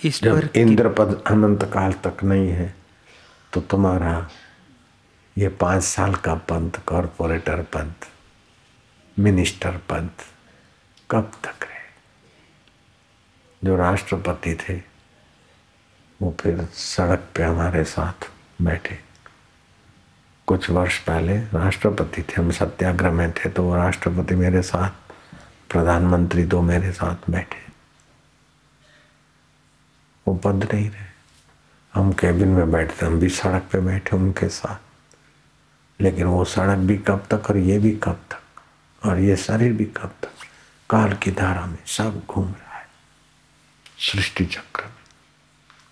इस 0.03 0.21
जब 0.23 0.41
पर 0.41 0.59
इंद्रपद 0.59 1.23
अनंत 1.27 1.63
काल 1.63 1.93
तक 1.93 2.23
नहीं 2.23 2.49
है 2.49 2.75
तो 3.53 3.61
तुम्हारा 3.61 4.29
ये 5.37 5.49
पाँच 5.49 5.83
साल 5.83 6.15
का 6.15 6.35
पंथ 6.35 6.71
कॉरपोरेटर 6.85 7.61
पंथ 7.63 8.07
मिनिस्टर 9.19 9.71
पंथ 9.71 10.27
कब 11.11 11.31
तक 11.43 11.63
रहे? 11.63 11.81
जो 13.63 13.75
राष्ट्रपति 13.75 14.55
थे 14.55 14.90
वो 16.21 16.37
फिर 16.39 16.67
सड़क 16.73 17.29
पे 17.35 17.43
हमारे 17.43 17.83
साथ 17.83 18.29
बैठे। 18.61 18.99
कुछ 20.47 20.69
वर्ष 20.69 20.99
पहले 20.99 21.37
राष्ट्रपति 21.37 22.21
थे, 22.21 22.41
हम 22.41 22.51
सत्याग्रह 22.51 23.11
में 23.11 23.31
थे 23.31 23.49
तो 23.49 23.63
वो 23.63 23.75
राष्ट्रपति 23.75 24.35
मेरे 24.35 24.61
साथ, 24.61 24.89
प्रधानमंत्री 25.69 26.43
दो 26.43 26.61
मेरे 26.61 26.91
साथ 26.91 27.31
बैठे। 27.31 27.71
वो 30.27 30.35
पद 30.35 30.69
नहीं 30.73 30.89
रहे। 30.89 31.11
हम 31.93 32.13
कैबिन 32.13 32.47
में 32.47 32.71
बैठते, 32.71 33.05
हम 33.05 33.19
भी 33.19 33.29
सड़क 33.29 33.63
पे 33.71 33.79
बैठे 33.79 34.15
उनके 34.15 34.49
साथ। 34.49 34.77
लेकिन 36.01 36.25
वो 36.25 36.45
सड़क 36.45 36.77
भी 36.77 36.97
कब 36.97 37.27
तक 37.31 37.49
और 37.49 37.57
ये 37.57 37.79
भी 37.79 37.91
कब 37.91 38.21
तक, 38.31 38.61
और 39.05 39.19
ये 39.19 39.35
शरीर 39.35 39.73
भी 39.73 39.85
कब 39.85 40.15
तक, 40.21 40.31
काल 40.89 41.13
की 41.13 41.31
धारा 41.31 41.65
में 41.65 41.85
सब 41.85 42.23
घूम 42.29 42.47
रहा 42.47 42.77
है। 42.77 42.87
सृष्टि 43.99 44.45
चक्र 44.45 44.85
में। 44.85 45.00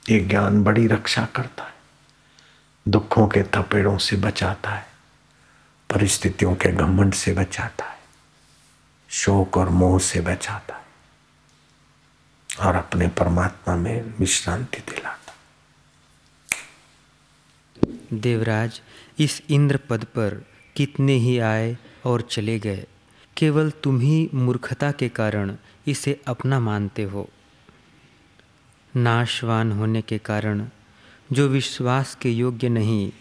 ये 0.10 0.20
ज्ञान 0.20 0.64
बड़ी 0.64 0.88
रक्षा 0.88 1.26
करता 1.26 1.64
है। 1.64 1.74
दुखों 2.88 3.28
के 3.28 3.44
थपेड़ों 3.44 3.98
से 3.98 4.16
बचाता 4.16 4.70
है। 4.70 4.88
परिस्थितियों 5.94 6.56
के 6.56 6.72
घमंड 6.72 7.14
से 7.14 7.34
बचाता 7.34 7.86
है। 7.86 8.00
शोक 9.10 9.58
और 9.58 9.70
मोह 9.70 10.00
से 10.00 10.22
बचाता 10.22 10.76
है। 10.76 10.86
और 12.68 12.76
अपने 12.76 13.08
परमात्मा 13.08 13.76
में 13.76 14.14
विश्रांति 14.20 14.78
दिलाता 14.78 15.36
देवराज, 18.14 18.82
इस 19.20 19.42
इंद्र 19.50 19.78
पद 19.78 20.04
पर 20.04 20.46
कितने 20.76 21.14
ही 21.14 21.40
आए 21.40 21.78
और 22.06 22.22
चले 22.22 22.60
गए, 22.60 22.88
केवल 23.38 23.72
तुम 23.72 24.00
ही 24.00 24.30
मूर्खता 24.34 24.92
के 24.92 25.10
कारण 25.10 25.56
इसे 25.88 26.22
अपना 26.28 26.60
मानते 26.60 27.04
हो। 27.04 27.30
नाशवान 28.96 29.72
होने 29.72 30.02
के 30.02 30.18
कारण, 30.18 30.68
जो 31.32 31.48
विश्वास 31.48 32.16
के 32.16 32.32
योग्य 32.32 32.70
नहीं, 32.70 33.12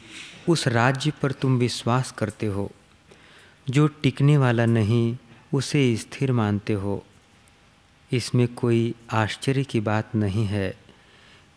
उस 0.48 0.68
राज्य 0.68 1.12
पर 1.22 1.32
तुम 1.32 1.58
विश्वास 1.58 2.12
करते 2.12 2.46
हो। 2.46 2.70
जो 3.70 3.86
टिकने 3.86 4.38
वाला 4.38 4.66
नहीं, 4.66 5.16
उसे 5.54 5.96
स्थिर 5.96 6.32
मानते 6.32 6.72
हो। 6.72 7.06
इसमें 8.12 8.54
कोई 8.54 8.94
आश्चर्य 9.10 9.64
की 9.64 9.80
बात 9.80 10.14
नहीं 10.14 10.46
है, 10.46 10.74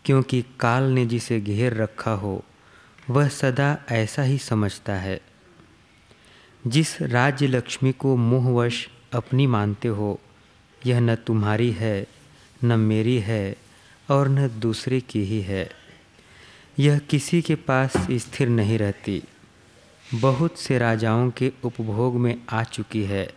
क्योंकि 0.04 0.44
काल 0.60 0.82
ने 0.82 1.06
जिसे 1.06 1.40
घेर 1.40 1.74
रखा 1.74 2.10
हो, 2.10 2.44
वह 3.10 3.28
सदा 3.28 3.78
ऐसा 3.90 4.22
ही 4.22 4.38
समझता 4.38 4.92
है। 4.92 5.20
जिस 6.66 7.02
राज्य 7.02 7.46
लक्ष्मी 7.46 7.92
को 7.92 8.16
मोहवश 8.16 8.88
अपनी 9.12 9.46
मानते 9.46 9.88
हो, 9.88 10.20
यह 10.86 11.00
न 11.00 11.14
तुम्हारी 11.14 11.70
है, 11.70 12.06
न 12.64 12.80
मेरी 12.80 13.18
है 13.18 13.61
और 14.12 14.28
न 14.28 14.48
दूसरे 14.60 15.00
की 15.00 15.24
ही 15.24 15.40
है। 15.40 15.70
यह 16.78 16.98
किसी 16.98 17.42
के 17.42 17.54
पास 17.54 17.92
स्थिर 18.10 18.48
नहीं 18.48 18.78
रहती। 18.78 19.22
बहुत 20.14 20.58
से 20.58 20.78
राजाओं 20.78 21.30
के 21.30 21.52
उपभोग 21.64 22.16
में 22.16 22.34
आ 22.50 22.62
चुकी 22.64 23.04
है 23.04 23.30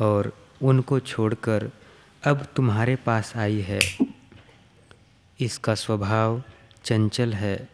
और 0.00 0.32
उनको 0.62 1.00
छोड़कर 1.00 1.70
अब 2.24 2.46
तुम्हारे 2.56 2.96
पास 2.96 3.32
आई 3.36 3.60
है। 3.60 3.80
इसका 5.40 5.74
स्वभाव 5.74 6.42
चंचल 6.84 7.34
है। 7.34 7.68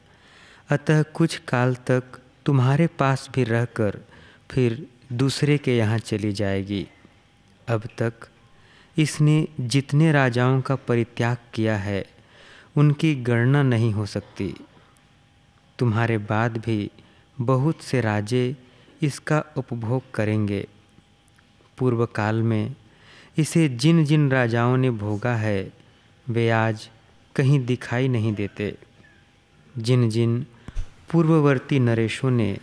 अतः 0.70 1.02
कुछ 1.02 1.36
काल 1.48 1.74
तक 1.74 2.02
तुम्हारे 2.46 2.86
पास 2.86 3.28
भी 3.34 3.44
रहकर 3.44 3.98
फिर 4.50 4.86
दूसरे 5.12 5.58
के 5.58 5.76
यहाँ 5.76 5.98
चली 5.98 6.32
जाएगी। 6.32 6.86
अब 7.68 7.88
तक 7.98 8.12
इसने 8.98 9.48
जितने 9.60 10.12
राजाओं 10.12 10.60
का 10.60 10.76
परित्याग 10.76 11.36
किया 11.54 11.76
है 11.76 12.13
उनकी 12.76 13.14
गणना 13.14 13.62
नहीं 13.62 13.92
हो 13.92 14.06
सकती। 14.06 14.54
तुम्हारे 15.78 16.18
बाद 16.18 16.56
भी 16.56 16.90
बहुत 17.40 17.82
से 17.82 18.00
राजे 18.00 18.56
इसका 19.02 19.44
उपभोग 19.56 20.02
करेंगे। 20.14 20.68
पूर्व 21.78 22.06
काल 22.06 22.42
में 22.42 22.76
इसे 23.38 23.68
जिन 23.68 24.04
जिन 24.04 24.30
राजाओं 24.30 24.76
ने 24.76 24.90
भोगा 24.90 25.34
है, 25.34 25.72
वे 26.28 26.50
आज 26.50 26.90
कहीं 27.36 27.66
दिखाई 27.66 28.08
नहीं 28.08 28.34
देते। 28.34 28.76
जिन 29.78 30.10
जिन 30.10 30.46
पूर्ववर्ती 31.10 31.78
नरेशों 31.78 32.30
ने, 32.30 32.58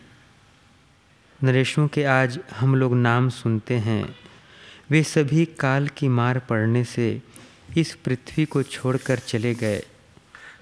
नरेशों 1.43 1.87
के 1.87 2.03
आज 2.03 2.39
हम 2.55 2.75
लोग 2.75 2.95
नाम 2.95 3.29
सुनते 3.29 3.73
हैं, 3.73 4.15
वे 4.89 5.03
सभी 5.03 5.45
काल 5.45 5.87
की 5.87 6.07
मार 6.07 6.39
पड़ने 6.39 6.83
से 6.83 7.21
इस 7.77 7.95
पृथ्वी 7.95 8.45
को 8.45 8.63
छोड़कर 8.63 9.19
चले 9.19 9.55
गए। 9.55 9.83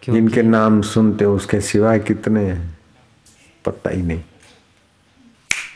जिनके 0.05 0.41
नाम 0.41 0.81
सुनते 0.81 1.25
हो 1.25 1.35
उसके 1.35 1.62
सिवाय 1.62 1.99
कितने 1.99 2.45
हैं? 2.45 2.79
पता 3.65 3.89
ही 3.89 4.01
नहीं। 4.01 4.23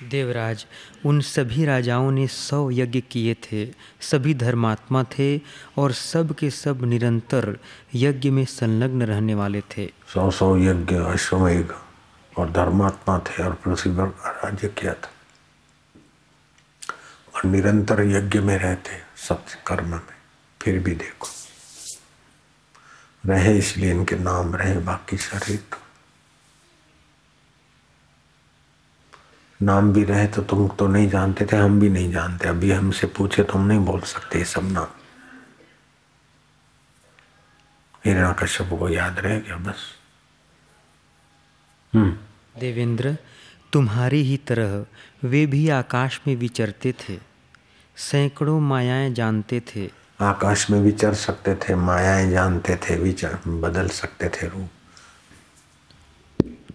देवराज 0.09 0.65
उन 1.05 1.21
सभी 1.21 1.65
राजाओं 1.65 2.11
ने 2.11 2.27
सौ 2.27 2.71
यज्ञ 2.71 3.01
किए 3.01 3.33
थे 3.33 3.73
सभी 4.01 4.33
धर्मात्मा 4.33 5.03
थे 5.03 5.37
और 5.77 5.91
सब 5.91 6.35
के 6.35 6.49
सब 6.49 6.83
निरंतर 6.83 7.57
यज्ञ 7.93 8.29
में 8.29 8.45
संलग्न 8.45 9.03
रहने 9.03 9.35
वाले 9.35 9.61
थे। 9.61 9.91
सौ 10.13 10.31
सौ 10.31 10.57
यज्ञ 10.57 10.95
अश्वमेघ 10.95 11.71
और 12.37 12.51
धर्मात्मा 12.51 13.19
थे 13.19 13.43
और 13.43 13.53
पृथ्वी 13.53 13.93
पर 13.93 14.07
राज्य 14.27 14.67
किया 14.67 14.93
था। 14.93 15.11
और 17.35 17.45
निरंतर 17.45 18.01
यज्ञ 18.01 18.39
में 18.39 18.57
रहते 18.57 18.91
सत्य 19.17 19.57
कर्म 19.67 19.87
में। 19.87 20.01
फिर 20.61 20.79
भी 20.79 20.91
देखो। 20.91 21.27
रहे 23.23 23.57
इसलिए 23.57 23.91
इनके 23.91 24.15
नाम 24.15 24.55
रहे 24.55 24.79
बाकी 24.79 25.17
शरीर 25.17 25.57
तो। 25.57 25.77
नाम 29.59 29.93
भी 29.93 30.03
रहे 30.03 30.27
तो 30.27 30.41
तुम 30.41 30.67
तो 30.69 30.87
नहीं 30.87 31.09
जानते 31.09 31.45
थे, 31.45 31.57
हम 31.57 31.79
भी 31.79 31.89
नहीं 31.89 32.11
जानते। 32.11 32.47
अभी 32.47 32.71
हमसे 32.71 33.07
पूछे 33.07 33.43
तो 33.43 33.53
हम 33.53 33.67
नहीं 33.67 33.79
बोल 33.79 34.01
सकते 34.01 34.39
ये 34.39 34.45
सब 34.45 34.71
नाम। 34.71 34.87
हिरणा 38.05 38.31
कश्यप 38.33 38.69
को 38.69 38.89
याद 38.89 39.19
रहे 39.19 39.39
क्या 39.39 39.57
बस। 39.57 39.83
हम्म। 41.93 42.59
देवेंद्र, 42.59 43.17
तुम्हारी 43.73 44.21
ही 44.21 44.37
तरह 44.37 44.85
वे 45.23 45.45
भी 45.45 45.69
आकाश 45.69 46.19
में 46.27 46.35
विचरते 46.35 46.93
थे, 46.99 47.17
सैकड़ों 47.97 48.59
मायाएँ 48.59 49.13
जानते 49.13 49.59
थे। 49.59 50.02
आकाश 50.19 50.69
में 50.69 50.81
विचर 50.81 51.13
सकते 51.13 51.55
थे 51.55 51.75
मायाएँ 51.75 52.31
जानते 52.31 52.75
थे 52.75 52.95
विचर 52.95 53.39
बदल 53.47 53.87
सकते 53.87 54.29
थे 54.29 54.47
रूप। 54.47 54.69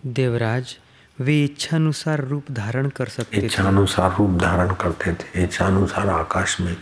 देवराज 0.07 0.77
वे 1.21 1.45
इच्छानुसार 1.45 2.25
रूप 2.25 2.51
धारण 2.51 2.89
कर 2.89 3.07
सकते 3.07 3.37
इच्छानुसार 3.37 4.17
रूप 4.17 4.31
धारण 4.31 4.75
करते 4.75 5.15
थे 5.15 5.45
इच्छानुसार 5.45 6.09
आकाश 6.09 6.61
में 6.61 6.77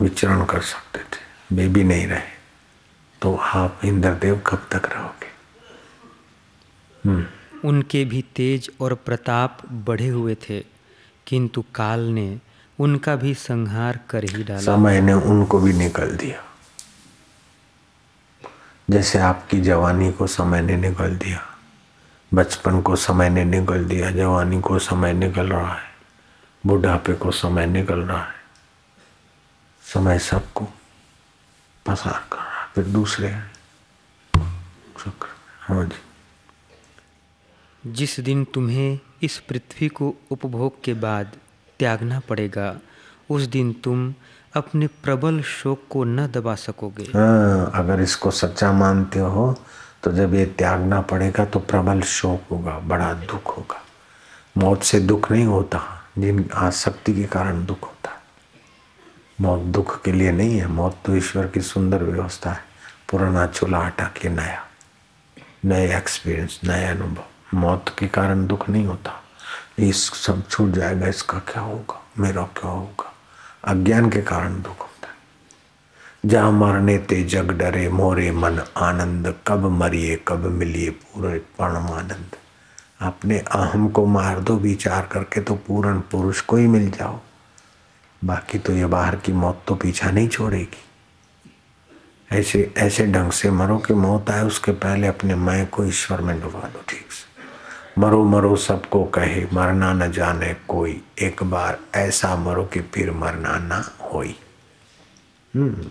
विचरण 0.00 0.44
कर 0.44 0.60
सकते 0.60 0.98
थे। 0.98 1.56
वे 1.56 1.68
भी 1.68 1.84
नहीं 1.84 2.06
रहे। 2.06 2.42
तो 3.22 3.36
आप 3.36 3.80
इंद्रदेव 3.84 4.42
कब 4.46 4.66
तक 4.72 4.86
रहोगे? 4.86 5.32
हम्म। 7.08 7.26
उनके 7.68 8.04
भी 8.04 8.24
तेज 8.36 8.70
और 8.80 8.94
प्रताप 8.94 9.58
बढ़े 9.72 10.08
हुए 10.08 10.34
थे 10.34 10.60
किंतु 11.26 11.64
काल 11.74 12.00
ने 12.00 12.40
उनका 12.82 13.14
भी 13.16 13.34
संहार 13.34 13.98
कर 14.10 14.24
ही 14.24 14.42
डाला। 14.44 14.60
समय 14.60 15.00
ने 15.00 15.12
उनको 15.12 15.58
भी 15.60 15.72
निकल 15.72 16.16
दिया। 16.16 16.42
जैसे 18.90 19.18
आपकी 19.18 19.60
जवानी 19.60 20.12
को 20.12 20.26
समय 20.26 20.62
ने 20.62 20.76
निकल 20.76 21.16
दिया 21.16 21.40
बचपन 22.32 22.80
को 22.80 22.96
समय 22.96 23.28
ने 23.30 23.44
निकल 23.44 23.84
दिया 23.84 24.10
जवानी 24.10 24.60
को 24.60 24.78
समय 24.78 25.12
निकल 25.12 25.48
रहा 25.48 25.74
है 25.74 25.90
बुढ़ापे 26.64 27.14
को 27.14 27.30
समय 27.30 27.66
निकल 27.66 28.00
रहा 28.00 28.22
है। 28.22 28.40
समय 29.84 30.18
सबको 30.18 30.64
पसार 31.86 32.22
कर 32.32 32.38
रहा 32.38 32.60
है 32.60 32.66
फिर 32.74 32.84
दूसरे 32.84 33.28
शुक्र। 34.98 35.28
हाँ 35.60 35.84
जी। 35.84 36.00
जिस 37.92 38.20
दिन 38.20 38.44
तुम्हें 38.44 38.98
इस 39.22 39.38
पृथ्वी 39.38 39.88
को 39.88 40.14
उपभोग 40.30 40.82
के 40.84 40.94
बाद 40.94 41.36
त्यागना 41.82 42.20
पड़ेगा। 42.28 42.74
उस 43.30 43.42
दिन 43.48 43.72
तुम 43.84 44.12
अपने 44.54 44.86
प्रबल 45.02 45.40
शोक 45.42 45.82
को 45.90 46.04
न 46.04 46.26
दबा 46.26 46.54
सकोगे। 46.54 47.04
हाँ 47.04 47.70
अगर 47.74 48.00
इसको 48.00 48.30
सच्चा 48.30 48.72
मानते 48.72 49.18
हो 49.18 49.54
तो 50.02 50.12
जब 50.12 50.34
ये 50.34 50.44
त्यागना 50.58 51.00
पड़ेगा 51.00 51.44
तो 51.44 51.58
प्रबल 51.60 52.00
शोक 52.02 52.50
होगा, 52.50 52.78
बड़ा 52.78 53.12
दुख 53.14 53.56
होगा। 53.56 53.80
मौत 54.56 54.82
से 54.82 55.00
दुख 55.00 55.30
नहीं 55.30 55.44
होता, 55.44 55.80
जिन 56.18 56.48
आसक्ति 56.54 57.14
के 57.14 57.24
कारण 57.24 57.64
दुख 57.66 57.82
होता 57.82 58.10
है। 58.10 58.20
मौत 59.40 59.60
दुख 59.74 60.02
के 60.02 60.12
लिए 60.12 60.32
नहीं 60.32 60.58
है, 60.58 60.66
मौत 60.66 60.98
तो 61.06 61.16
ईश्वर 61.16 61.46
की 61.46 61.60
सुंदर 61.60 62.02
व्यवस्था 62.02 62.50
है। 62.50 62.64
पुराना 63.10 63.46
चूल्हा 63.46 63.84
हटा 63.86 64.04
के 64.16 64.28
नया। 64.28 64.64
नए 65.64 65.96
एक्सपीरियंस 65.96 66.60
नया 66.64 66.90
अनुभव। 66.90 67.58
मौत 67.58 67.94
के 67.98 68.08
कारण 68.08 68.46
दुख 68.46 68.68
नहीं 68.68 68.86
होता। 68.86 69.21
इस 69.82 70.02
सब 70.14 70.48
छूट 70.48 70.70
जाएगा, 70.70 71.08
इसका 71.08 71.38
क्या 71.38 71.62
होगा? 71.62 72.00
मेरा 72.18 72.42
क्या 72.42 72.70
होगा? 72.70 73.12
अज्ञान 73.64 74.10
के 74.10 74.20
कारण 74.22 74.60
दुख 74.62 74.80
होता 74.80 75.08
है। 75.08 76.28
जहाँ 76.28 76.52
मरने 76.52 76.98
ते 76.98 77.22
जग 77.24 77.50
डरे, 77.50 77.88
मोरे 77.88 78.30
मन 78.32 78.60
आनंद, 78.76 79.34
कब 79.46 79.64
मरिए, 79.70 80.16
कब 80.28 80.46
मिलिए 80.46 80.90
पूरे 80.90 81.38
परम 81.58 81.86
आनंद 81.92 82.36
अपने 83.00 83.38
अहम 83.38 83.88
को 83.88 84.06
मार 84.06 84.40
दो, 84.40 84.56
विचार 84.56 85.08
करके 85.12 85.40
तो 85.40 85.54
पूर्ण 85.54 86.00
पुरुष 86.00 86.40
को 86.40 86.56
ही 86.56 86.66
मिल 86.66 86.90
जाओ। 86.90 87.20
बाकी 88.24 88.58
तो 88.58 88.72
ये 88.72 88.86
बाहर 88.86 89.16
की 89.16 89.32
मौत 89.32 89.62
तो 89.66 89.74
पीछा 89.74 90.10
नहीं 90.10 90.28
छोड़ेगी। 90.28 90.84
ऐसे 92.30 92.72
ऐसे 92.76 93.06
ढंग 93.06 93.30
से 93.32 93.50
मरो 93.50 93.78
कि 93.78 93.94
मौत 93.94 94.30
आए, 94.30 94.42
उसके 94.42 94.72
पहले 94.72 95.06
अपने 95.06 95.34
मैं 95.34 95.66
को 95.66 95.84
ईश्वर 95.84 96.20
में 96.20 96.40
डुबा 96.40 96.68
दो, 96.68 96.82
ठीक 96.88 97.12
से। 97.12 97.31
मरो 97.98 98.24
मरो 98.24 98.56
सबको 98.56 99.04
कहे, 99.04 99.46
मरना 99.52 99.92
न 99.92 100.12
जाने 100.12 100.54
कोई। 100.54 101.02
एक 101.18 101.42
बार 101.42 101.80
ऐसा 101.94 102.36
मरो 102.36 102.64
कि 102.64 102.80
फिर 102.80 103.10
मरना 103.10 103.58
ना 103.58 103.96
होई। 104.00 104.40
हम्म। 105.56 105.90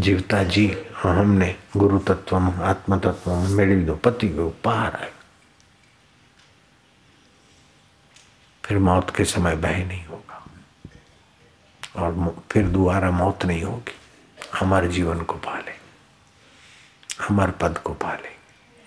जीवता 0.00 0.42
जी, 0.42 0.84
हमने 1.02 1.56
गुरु 1.76 1.98
तत्व 1.98 2.36
आत्म 2.62 2.98
तत्व 2.98 3.30
मेरी 3.34 3.76
दो 3.76 3.94
पति 3.96 4.28
को 4.28 4.50
पार 4.50 4.94
आए। 4.94 5.12
फिर 8.64 8.78
मौत 8.78 9.16
के 9.16 9.24
समय 9.24 9.56
भय 9.56 9.84
नहीं 9.84 10.06
होगा। 10.06 10.46
और 11.96 12.42
फिर 12.50 12.66
दोबारा 12.66 13.10
मौत 13.10 13.44
नहीं 13.44 13.62
होगी। 13.62 13.94
हमारे 14.54 14.88
जीवन 14.88 15.20
को 15.20 15.34
पाले। 15.34 15.72
हमारे 17.24 17.52
पद 17.52 17.78
को 17.78 17.92
पाले। 17.92 18.35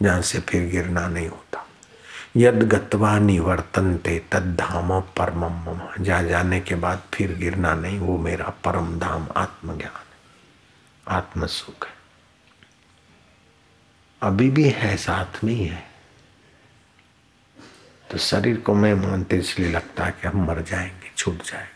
जहाँ 0.02 0.22
से 0.22 0.40
फिर 0.40 0.72
गिरना 0.72 1.08
नहीं 1.08 1.30
होता। 1.30 1.66
यद 2.38 2.56
गत्वा 2.56 3.20
निवर्तनते 3.20 4.26
तद 4.32 4.56
धाम 4.56 5.02
परम 5.02 5.46
मम। 5.46 6.04
जा 6.04 6.22
जाने 6.22 6.62
के 6.62 6.76
बाद 6.76 7.04
फिर 7.14 7.36
गिरना 7.36 7.74
नहीं, 7.74 8.00
वो 8.00 8.18
मेरा 8.18 8.46
परम 8.46 9.00
धाम 9.00 9.28
आत्मज्ञान 9.38 10.02
आत्म 11.08 11.46
सुख 11.46 11.88
है। 11.88 11.94
अभी 14.22 14.50
भी 14.50 14.70
है, 14.70 14.98
साथ 14.98 15.44
में 15.44 15.54
ही 15.54 15.66
है। 15.66 15.90
तो 18.12 18.18
शरीर 18.18 18.58
को 18.58 18.74
मैं 18.74 18.94
मानते 18.94 19.38
इसलिए 19.38 19.72
लगता 19.72 20.06
है 20.06 20.12
कि 20.12 20.28
हम 20.28 20.46
मर 20.46 20.62
जाएँगे, 20.62 21.12
छूट 21.18 21.44
जाएगा। 21.44 21.76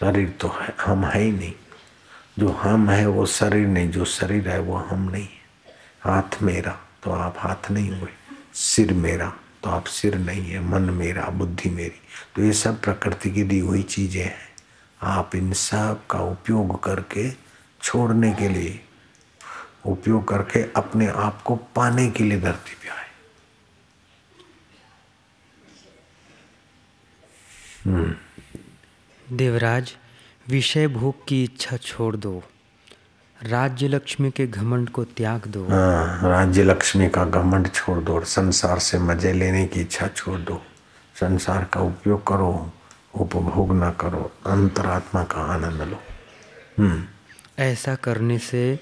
शरीर 0.00 0.28
तो 0.28 0.48
है, 0.48 0.74
हम 0.80 1.04
है 1.04 1.20
ही 1.20 1.32
नहीं। 1.32 1.54
जो 2.38 2.48
हम 2.48 2.90
है, 2.90 3.06
वो 3.06 3.26
शरीर 3.26 3.68
नहीं, 3.68 3.90
जो 3.90 4.04
शरीर 4.04 4.48
है, 4.48 4.58
वो 4.58 4.76
हम 4.76 5.10
नहीं 5.10 5.24
है। 5.24 5.40
हाथ 6.00 6.42
मेरा। 6.42 6.80
तो 7.02 7.10
आप 7.10 7.34
हाथ 7.38 7.70
नहीं 7.70 7.90
हुए 7.90 8.10
सिर 8.54 8.92
मेरा 8.92 9.32
तो 9.62 9.70
आप 9.70 9.84
सिर 9.84 10.14
नहीं 10.18 10.50
है, 10.50 10.60
मन 10.60 10.82
मेरा, 10.82 11.24
बुद्धि 11.24 11.70
मेरी। 11.70 12.00
तो 12.36 12.42
ये 12.42 12.52
सब 12.52 12.80
प्रकृति 12.80 13.30
की 13.30 13.42
दी 13.42 13.58
हुई 13.58 13.82
चीज़ें 13.82 14.24
हैं। 14.24 14.48
आप 15.02 15.34
इन 15.34 15.52
सब 15.52 16.06
का 16.10 16.18
उपयोग 16.18 16.82
करके 16.84 17.30
छोड़ने 17.82 18.32
के 18.32 18.48
लिए, 18.48 18.80
उपयोग 19.86 20.28
करके 20.28 20.72
अपने 20.72 21.06
आप 21.06 21.42
को 21.42 21.56
पाने 21.56 22.10
के 22.10 22.24
लिए 22.24 22.40
धरती 22.40 22.74
पे 22.74 22.88
आए। 22.88 23.08
हम्म। 27.84 29.36
देवराज, 29.36 29.96
विषय 30.48 30.88
भोग 30.88 31.26
की 31.28 31.44
इच्छा 31.44 31.76
छोड़ 31.76 32.16
दो। 32.16 32.42
राज्य 33.40 33.88
लक्ष्मी 33.88 34.30
के 34.30 34.46
घमंड 34.46 34.88
को 34.90 35.04
त्याग 35.16 35.46
दो। 35.46 35.64
हाँ 35.64 36.28
राज्य 36.30 36.62
लक्ष्मी 36.62 37.08
का 37.08 37.24
घमंड 37.24 37.68
छोड़ 37.68 37.98
दो 37.98 38.14
और 38.14 38.24
संसार 38.24 38.78
से 38.78 38.98
मज़े 38.98 39.32
लेने 39.32 39.64
की 39.66 39.80
इच्छा 39.80 40.06
छोड़ 40.06 40.38
दो। 40.40 40.60
संसार 41.16 41.64
का 41.72 41.80
उपयोग 41.80 42.26
करो 42.26 42.50
उपभोग 43.14 43.72
ना 43.74 43.90
करो 44.00 44.30
अंतरात्मा 44.46 45.22
का 45.24 45.40
आनंद 45.54 45.82
लो। 45.82 45.98
हम्म। 46.78 47.02
ऐसा 47.62 47.94
करने 47.94 48.38
से 48.38 48.78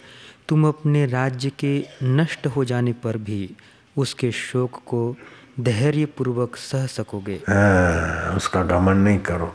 तुम 0.48 0.66
अपने 0.68 1.04
राज्य 1.06 1.50
के 1.58 1.72
नष्ट 2.02 2.46
हो 2.46 2.64
जाने 2.64 2.92
पर 3.04 3.16
भी 3.18 3.50
उसके 3.96 4.32
शोक 4.32 4.82
को 4.86 5.16
धैर्यपूर्वक 5.60 6.56
सह 6.56 6.86
सकोगे। 6.86 7.40
हाँ, 7.48 8.34
उसका 8.36 8.62
गमन 8.64 8.96
नहीं 8.96 9.18
करो 9.18 9.54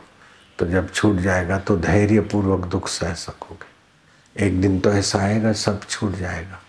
तो 0.58 0.66
जब 0.66 0.90
छूट 0.92 1.16
जाएगा 1.18 1.58
तो 1.58 1.76
धैर्यपूर्वक 1.76 2.66
दुख 2.66 2.88
सह 2.88 3.14
सकोगे। 3.14 3.72
एक 4.36 4.60
दिन 4.60 4.78
तो 4.80 4.92
ऐसा 4.92 5.18
आएगा, 5.18 5.52
सब 5.52 5.84
छूट 5.84 6.12
जाएगा। 6.12 6.60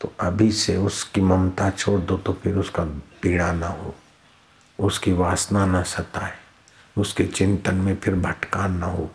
तो 0.00 0.12
अभी 0.20 0.50
से 0.52 0.76
उसकी 0.76 1.20
ममता 1.20 1.70
छोड़ 1.70 2.00
दो 2.00 2.16
तो 2.16 2.32
फिर 2.32 2.56
उसका 2.56 2.84
पीड़ा 3.22 3.52
ना 3.52 3.68
हो, 3.68 3.94
उसकी 4.78 5.12
वासना 5.12 5.64
ना 5.66 5.82
सताए, 5.82 6.32
उसके 6.96 7.24
चिंतन 7.26 7.74
में 7.74 7.94
फिर 7.96 8.14
भटकान 8.14 8.76
ना 8.76 8.86
हो। 8.86 9.10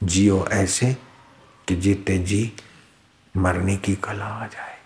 जियो 0.00 0.46
ऐसे 0.52 0.96
कि 1.68 1.76
जीते 1.76 2.18
जी 2.18 2.52
मरने 3.34 3.76
की 3.76 3.94
कला 3.94 4.24
आ 4.24 4.46
जाए। 4.46 4.76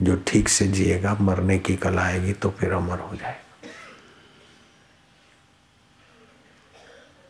जो 0.00 0.16
ठीक 0.26 0.48
से 0.48 0.66
जिएगा, 0.66 1.16
मरने 1.20 1.58
की 1.58 1.76
कला 1.76 2.02
आएगी 2.02 2.32
तो 2.32 2.50
फिर 2.50 2.72
अमर 2.72 2.98
हो 2.98 3.16
जाएगा। 3.16 3.41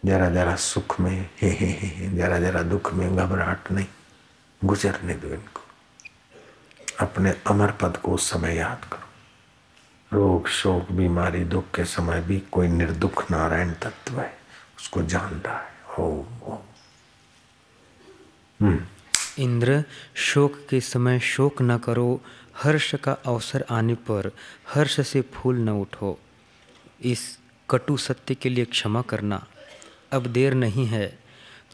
जरा 0.05 0.31
जरा 0.31 0.57
सुख 0.57 1.01
में, 1.01 1.31
हे 1.41 1.51
हे 1.51 1.67
हे 1.67 2.17
जरा 2.17 2.39
जरा 2.39 2.63
दुख 2.63 2.95
में 2.95 3.17
घबराहट 3.17 3.73
नहीं, 3.73 3.87
गुजरने 4.65 5.15
दो 5.15 5.29
इनको। 5.29 5.61
अपने 7.01 7.31
अमर 7.47 7.71
पद 7.71 7.97
को 7.97 8.13
उस 8.13 8.31
समय 8.31 8.57
याद 8.57 8.85
करो। 8.85 9.09
रोग, 10.17 10.49
शोक, 10.49 10.93
बीमारी, 10.93 11.45
दुख 11.45 11.65
के 11.75 11.85
समय 11.85 12.21
भी 12.21 12.43
कोई 12.53 12.69
निर्दुख 12.69 13.31
नारायण 13.31 13.71
तत्व 13.71 14.21
है, 14.21 14.39
उसको 14.79 15.03
जान 15.03 15.35
रहा 15.35 15.59
है। 15.59 15.73
ओम 15.99 16.53
ओम। 18.65 18.81
इंद्र, 19.39 19.85
शोक 20.15 20.67
के 20.71 20.81
समय 20.81 21.21
शोक 21.21 21.63
न 21.63 21.79
करो, 21.79 22.21
हर्ष 22.63 22.95
का 22.95 23.13
अवसर 23.13 23.65
आने 23.71 23.95
पर 23.95 24.33
हर्ष 24.75 25.01
से 25.09 25.21
फूल 25.21 25.57
न 25.57 25.69
उठो। 25.69 26.21
इस 27.01 27.39
कटु 27.71 27.97
सत्य 27.97 28.35
के 28.35 28.49
लिए 28.49 28.65
क्षमा 28.65 29.03
करना 29.03 29.47
अब 30.13 30.27
देर 30.27 30.55
नहीं 30.55 30.87
है। 30.87 31.07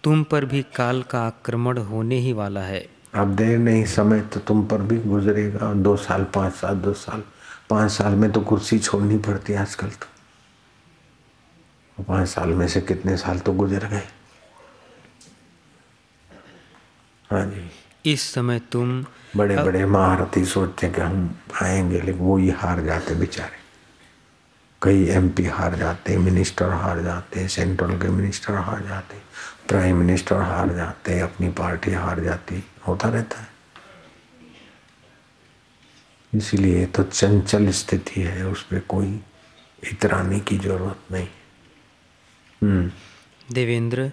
तुम 0.05 0.22
पर 0.24 0.44
भी 0.44 0.62
काल 0.77 1.03
का 1.03 1.20
आक्रमण 1.20 1.79
होने 1.79 2.18
ही 2.18 2.33
वाला 2.33 2.61
है। 2.61 2.87
अब 3.14 3.35
देर 3.37 3.59
नहीं 3.59 3.85
समय 3.87 4.20
तो 4.33 4.40
तुम 4.40 4.64
पर 4.66 4.83
भी 4.83 4.96
गुजरेगा। 5.01 5.72
दो 5.74 5.96
साल 5.96 6.24
पाँच 6.35 6.55
साल 6.55 6.77
दो 6.77 6.92
साल 6.94 7.22
पाँच 7.70 7.90
साल 7.90 8.14
में 8.14 8.31
तो 8.33 8.40
कुर्सी 8.40 8.79
छोड़नी 8.79 9.18
पड़ती 9.18 9.53
है 9.53 9.59
आजकल 9.59 9.88
तो। 9.88 10.07
पाँच 11.98 12.29
साल 12.29 12.48
में 12.48 12.66
से 12.68 12.81
कितने 12.81 13.16
साल 13.16 13.38
तो 13.38 13.53
गुजर 13.53 13.87
गए? 13.87 14.03
हाँ 17.31 17.44
जी। 17.46 18.12
इस 18.12 18.33
समय 18.35 18.59
तुम 18.72 19.05
बड़े 19.37 19.55
अब... 19.55 19.64
बड़े 19.66 19.85
महारथी 19.87 20.44
सोचते 20.44 20.88
कि 20.88 21.01
हम 21.01 21.38
आएँगे 21.62 22.01
लेकिन 22.01 22.20
वो 22.20 22.37
ही 22.37 22.51
हार 22.51 22.85
जाते 22.85 23.14
बेचारे। 23.14 23.58
कई 24.83 25.07
एमपी 25.11 25.45
हार 25.45 25.75
जाते 25.77 26.17
मिनिस्टर 26.17 26.71
हार 26.71 27.03
जाते 27.03 27.47
सेंट्रल 27.49 27.97
के 27.99 28.09
मिनिस्टर 28.09 28.55
हार 28.57 28.83
जाते 28.87 29.17
प्राइम 29.69 29.97
मिनिस्टर 29.97 30.37
हार 30.43 30.75
जाते 30.75 31.19
अपनी 31.21 31.49
पार्टी 31.53 31.93
हार 31.93 32.21
जाती 32.21 32.62
होता 32.87 33.09
रहता 33.09 33.41
है। 33.41 33.49
इसलिए 36.33 36.85
तो 36.87 37.03
चंचल 37.03 37.71
स्थिति 37.73 38.21
है 38.21 38.47
उस 38.47 38.62
पर 38.62 38.79
कोई 38.88 39.21
इतराने 39.83 40.41
की 40.41 40.59
ज़रूरत 40.59 41.12
नहीं। 41.12 41.29
हम्म। 42.62 42.91
देवेंद्र 43.55 44.11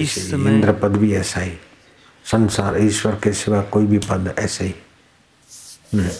इस 0.00 0.30
समय 0.30 0.54
इंद्र 0.54 0.72
पद 0.72 0.96
भी 0.96 1.14
ऐसा 1.14 1.40
ही 1.40 1.52
संसार 2.24 2.76
ईश्वर 2.82 3.14
के 3.14 3.32
सिवा 3.32 3.60
कोई 3.72 3.86
भी 3.86 3.98
पद 3.98 4.34
ऐसे 4.38 4.64
ही। 4.64 4.74
हम्म, 5.94 6.10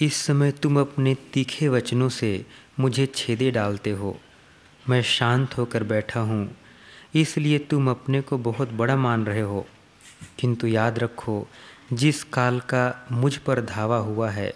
इस 0.00 0.16
समय 0.16 0.50
तुम 0.52 0.80
अपने 0.80 1.14
तीखे 1.32 1.68
वचनों 1.68 2.08
से 2.08 2.30
मुझे 2.80 3.06
छेदे 3.06 3.50
डालते 3.50 3.90
हो। 3.90 4.20
मैं 4.88 5.02
शांत 5.02 5.58
होकर 5.58 5.84
बैठा 5.84 6.20
हूँ। 6.20 6.56
इसलिए 7.14 7.58
तुम 7.58 7.90
अपने 7.90 8.20
को 8.20 8.38
बहुत 8.38 8.70
बड़ा 8.70 8.96
मान 8.96 9.24
रहे 9.24 9.40
हो। 9.40 9.66
किंतु 10.38 10.66
याद 10.66 10.98
रखो, 10.98 11.48
जिस 11.92 12.24
काल 12.24 12.60
का 12.60 13.06
मुझ 13.12 13.36
पर 13.36 13.60
धावा 13.60 13.96
हुआ 13.96 14.30
है, 14.30 14.54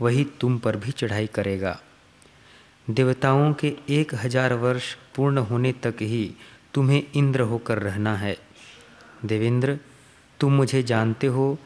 वही 0.00 0.24
तुम 0.24 0.58
पर 0.58 0.76
भी 0.76 0.92
चढ़ाई 0.92 1.26
करेगा। 1.26 1.80
देवताओं 2.90 3.52
के 3.52 3.76
एक 3.88 4.14
हज़ार 4.14 4.52
वर्ष 4.54 4.94
पूर्ण 5.16 5.38
होने 5.38 5.72
तक 5.72 5.96
ही 6.00 6.34
तुम्हें 6.74 7.02
इंद्र 7.14 7.40
होकर 7.40 7.78
रहना 7.78 8.16
है। 8.16 8.36
देवेंद्र, 9.24 9.78
तुम 10.40 10.52
मुझे 10.52 10.82
जानते 10.82 11.26
हो 11.26 11.58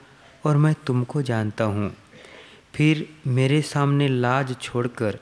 और 0.44 0.56
मैं 0.56 0.74
तुमको 0.86 1.22
जानता 1.22 1.64
हूँ। 1.64 1.96
फिर 2.74 3.08
मेरे 3.26 3.62
सामने 3.62 4.08
लाज 4.08 4.56
छोड़कर 4.60 5.18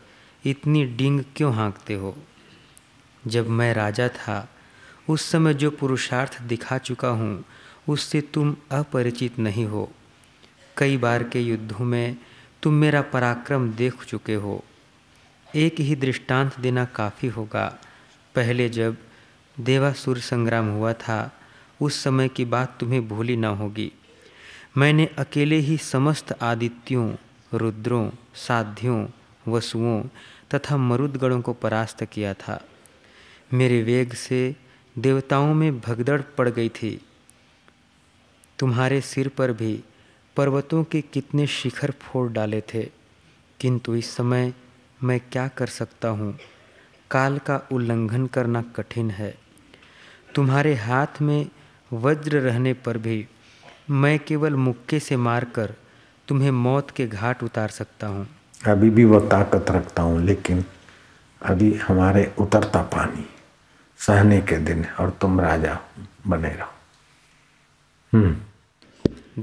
इतनी 0.47 0.85
डिंग 0.85 1.25
क्यों 1.37 1.55
हाँकते 1.55 1.95
हो? 1.95 2.17
जब 3.27 3.49
मैं 3.49 3.75
राजा 3.75 4.09
था, 4.09 4.49
उस 5.09 5.23
समय 5.23 5.55
जो 5.55 5.71
पुरुषार्थ 5.71 6.43
दिखा 6.43 6.79
चुका 6.79 7.09
हूँ, 7.09 7.45
उससे 7.89 8.21
तुम 8.21 8.57
अपरिचित 8.71 9.39
नहीं 9.39 9.65
हो। 9.65 9.93
कई 10.77 10.97
बार 10.97 11.25
के 11.25 11.41
युद्धों 11.41 11.85
में 11.85 12.17
तुम 12.63 12.73
मेरा 12.73 13.03
पराक्रम 13.03 13.73
देख 13.73 14.05
चुके 14.05 14.35
हो। 14.35 14.65
एक 15.55 15.81
ही 15.81 15.97
दृष्टांत 15.97 16.61
देना 16.61 16.85
काफ़ी 16.85 17.29
होगा। 17.29 17.79
पहले 18.35 18.69
जब 18.69 18.97
देवासुर 19.61 20.19
संग्राम 20.19 20.69
हुआ 20.69 20.93
था, 20.93 21.41
उस 21.81 22.03
समय 22.05 22.29
की 22.29 22.45
बात 22.45 22.77
तुम्हें 22.81 23.09
भूली 23.09 23.37
ना 23.37 23.49
होगी। 23.49 23.93
मैंने 24.77 25.07
अकेले 25.07 25.57
ही 25.57 25.77
समस्त 25.77 26.43
आदित्यों, 26.43 27.17
रुद्रों, 27.55 28.11
साध्यों, 28.35 29.07
वसुओं 29.49 30.05
तथा 30.51 30.77
मरुदगणों 30.77 31.41
को 31.41 31.53
परास्त 31.53 32.05
किया 32.05 32.35
था। 32.35 32.61
मेरे 33.55 33.83
वेग 33.83 34.13
से 34.13 34.55
देवताओं 34.97 35.55
में 35.55 35.81
भगदड़ 35.81 36.21
पड़ 36.39 36.49
गई 36.49 36.69
थी। 36.69 37.01
तुम्हारे 38.59 39.01
सिर 39.01 39.29
पर 39.29 39.53
भी 39.53 39.79
पर्वतों 40.37 40.83
के 40.85 41.01
कितने 41.03 41.47
शिखर 41.47 41.91
फोड़ 42.01 42.31
डाले 42.33 42.61
थे, 42.75 42.83
किंतु 43.61 43.95
इस 43.95 44.11
समय 44.11 44.53
मैं 45.01 45.21
क्या 45.33 45.47
कर 45.49 45.67
सकता 45.67 46.09
हूँ? 46.09 46.39
काल 47.11 47.39
का 47.39 47.61
उल्लंघन 47.73 48.27
करना 48.27 48.63
कठिन 48.77 49.11
है। 49.11 49.35
तुम्हारे 50.35 50.75
हाथ 50.75 51.21
में 51.23 51.49
वज्र 51.93 52.41
रहने 52.41 52.73
पर 52.75 52.99
भी 52.99 53.27
मैं 53.91 54.19
केवल 54.19 54.55
मुक्के 54.57 55.01
से 55.01 55.17
मारकर 55.17 55.75
तुम्हें 56.29 56.51
मौत 56.51 56.91
के 56.91 57.07
घाट 57.07 57.43
उतार 57.43 57.69
सकता 57.69 58.07
हूँ। 58.07 58.27
अभी 58.67 58.91
भी 58.91 59.05
वो 59.05 59.21
ताकत 59.21 59.71
रखता 59.71 60.03
हूँ, 60.03 60.25
लेकिन 60.25 60.65
अभी 61.43 61.75
हमारे 61.75 62.35
उतरता 62.39 62.83
पानी 62.83 63.27
सहने 63.99 64.41
के 64.41 64.57
दिन 64.57 64.85
और 64.85 65.11
तुम 65.11 65.41
राजा 65.41 65.81
बने 66.27 66.49
रहो। 66.49 66.73
हम्म। 68.13 68.37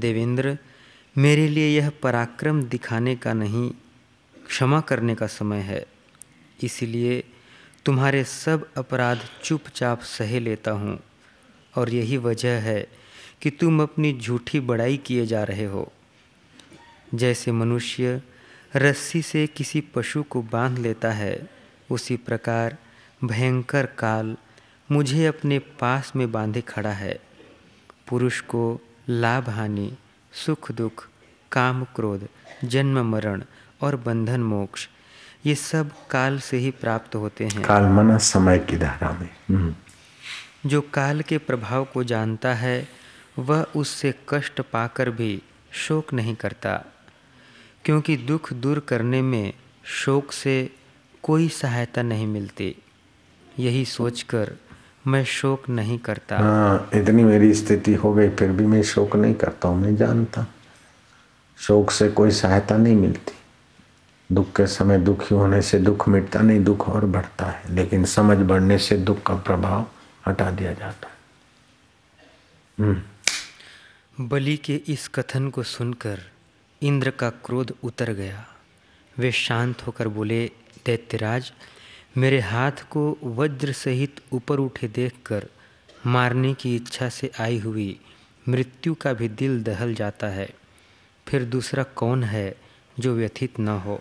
देवेंद्र, 0.00 0.58
मेरे 1.18 1.48
लिए 1.48 1.76
यह 1.76 1.92
पराक्रम 2.02 2.62
दिखाने 2.62 3.16
का 3.16 3.32
नहीं, 3.32 3.70
क्षमा 4.46 4.80
करने 4.80 5.14
का 5.14 5.26
समय 5.26 5.58
है। 5.58 5.86
इसलिए 6.64 7.24
तुम्हारे 7.84 8.24
सब 8.24 8.68
अपराध 8.76 9.18
चुपचाप 9.44 10.00
सहे 10.00 10.40
लेता 10.40 10.70
हूँ 10.70 11.00
और 11.76 11.90
यही 11.90 12.16
वजह 12.16 12.60
है 12.60 12.88
कि 13.42 13.50
तुम 13.50 13.82
अपनी 13.82 14.18
झूठी 14.18 14.60
बड़ाई 14.60 14.96
किए 14.96 15.26
जा 15.26 15.44
रहे 15.44 15.64
हो। 15.64 15.92
जैसे 17.14 17.52
मनुष्य 17.52 18.22
रस्सी 18.76 19.22
से 19.22 19.46
किसी 19.46 19.80
पशु 19.80 20.22
को 20.22 20.42
बाँध 20.42 20.78
लेता 20.78 21.12
है। 21.12 21.48
उसी 21.90 22.16
प्रकार 22.16 22.76
भयंकर 23.24 23.86
काल 23.86 24.36
मुझे 24.92 25.26
अपने 25.26 25.58
पास 25.58 26.12
में 26.16 26.32
बांधे 26.32 26.60
खड़ा 26.60 26.92
है। 26.92 27.20
पुरुष 28.08 28.40
को 28.40 28.80
लाभ 29.08 29.48
हानि 29.48 29.96
सुख 30.32 30.72
दुख 30.72 31.08
काम 31.52 31.84
क्रोध 31.84 32.28
जन्म 32.64 33.10
मरण 33.10 33.44
और 33.80 33.96
बंधन 33.96 34.42
मोक्ष 34.42 34.88
ये 35.46 35.54
सब 35.54 35.90
काल 36.10 36.38
से 36.38 36.56
ही 36.56 36.70
प्राप्त 36.70 37.14
होते 37.14 37.44
हैं। 37.44 37.62
काल 37.62 37.82
मना 37.82 38.18
समय 38.18 38.58
की 38.58 38.76
धारा 38.76 39.10
में। 39.10 39.30
हम्म, 39.48 39.74
जो 40.66 40.80
काल 40.80 41.20
के 41.20 41.38
प्रभाव 41.38 41.84
को 41.84 42.04
जानता 42.04 42.54
है 42.54 42.88
वह 43.38 43.66
उससे 43.76 44.14
कष्ट 44.28 44.60
पाकर 44.60 45.10
भी 45.10 45.42
शोक 45.72 46.12
नहीं 46.12 46.34
करता। 46.34 46.84
क्योंकि 47.84 48.16
दुख 48.16 48.52
दूर 48.52 48.78
करने 48.78 49.22
में 49.22 49.52
शोक 49.84 50.32
से 50.32 50.70
कोई 51.22 51.48
सहायता 51.48 52.02
नहीं 52.02 52.26
मिलती। 52.26 52.76
यही 53.58 53.84
सोचकर 53.84 54.52
मैं 55.06 55.24
शोक 55.24 55.68
नहीं 55.68 55.98
करता। 55.98 56.38
हाँ 56.38 56.90
इतनी 56.94 57.24
मेरी 57.24 57.54
स्थिति 57.54 57.94
हो 57.94 58.14
गई 58.14 58.28
फिर 58.28 58.50
भी 58.50 58.66
मैं 58.66 58.82
शोक 58.82 59.16
नहीं 59.16 59.34
करता 59.34 59.68
हूँ 59.68 59.80
मैं 59.80 59.96
जानता। 59.96 60.46
शोक 61.58 61.90
से 61.90 62.08
कोई 62.08 62.30
सहायता 62.30 62.76
नहीं 62.76 62.96
मिलती। 62.96 63.32
दुख 64.32 64.56
के 64.56 64.66
समय 64.66 64.98
दुखी 64.98 65.34
होने 65.34 65.62
से 65.62 65.78
दुख 65.78 66.08
मिटता 66.08 66.40
नहीं 66.40 66.64
दुख 66.64 66.88
और 66.88 67.04
बढ़ता 67.04 67.46
है। 67.46 67.74
लेकिन 67.74 68.04
समझ 68.04 68.38
बढ़ने 68.38 68.78
से 68.78 68.96
दुख 68.96 69.22
का 69.22 69.34
प्रभाव 69.34 69.86
हटा 70.26 70.50
दिया 70.50 70.72
जाता 70.72 71.08
है। 71.08 71.14
हम्म। 72.80 73.02
बलि 74.28 74.56
के 74.56 74.74
इस 74.74 75.08
कथन 75.08 75.50
को 75.50 75.62
सुनकर 75.62 76.33
इंद्र 76.84 77.10
का 77.10 77.30
क्रोध 77.30 77.74
उतर 77.82 78.12
गया। 78.12 78.46
वे 79.18 79.32
शांत 79.32 79.86
होकर 79.86 80.08
बोले 80.08 80.50
दैत्यराज 80.86 81.52
मेरे 82.16 82.40
हाथ 82.40 82.86
को 82.90 83.18
वज्र 83.24 83.72
सहित 83.72 84.20
ऊपर 84.32 84.58
उठे 84.58 84.88
देखकर 84.88 85.46
मारने 86.06 86.54
की 86.54 86.76
इच्छा 86.76 87.08
से 87.08 87.30
आई 87.40 87.58
हुई 87.58 88.00
मृत्यु 88.48 88.94
का 88.94 89.12
भी 89.12 89.28
दिल 89.28 89.62
दहल 89.62 89.94
जाता 89.94 90.26
है। 90.26 90.50
फिर 91.28 91.44
दूसरा 91.44 91.82
कौन 91.82 92.24
है 92.24 92.54
जो 92.98 93.14
व्यथित 93.14 93.60
न 93.60 93.68
हो? 93.68 94.00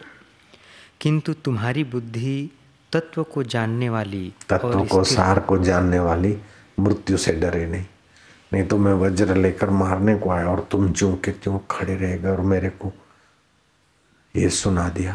किंतु 1.02 1.34
तुम्हारी 1.34 1.84
बुद्धि 1.84 2.50
तत्व 2.92 3.24
को 3.24 3.44
जानने 3.44 3.90
वाली 3.90 4.34
तत्व 4.50 4.86
को 4.86 5.04
सार 5.04 5.40
को 5.40 5.58
जानने 5.58 6.00
वाली 6.00 6.38
मृत्यु 6.80 7.18
से 7.18 7.32
डरे 7.34 7.66
नहीं। 7.66 7.86
नहीं 8.54 8.64
तो 8.68 8.78
मैं 8.78 8.94
वज्र 8.94 9.36
लेकर 9.36 9.70
मारने 9.72 10.16
को 10.16 10.30
आया 10.30 10.48
और 10.48 10.68
तुम 10.72 10.92
ज्यों 10.94 11.16
के 11.18 11.32
त्यों 11.34 11.60
खड़े 11.72 11.96
रह 11.96 12.16
गए 12.18 12.30
और 12.30 12.42
मेरे 12.42 12.70
को 12.70 12.92
ये 14.36 14.50
सुना 14.52 14.88
दिया। 14.90 15.14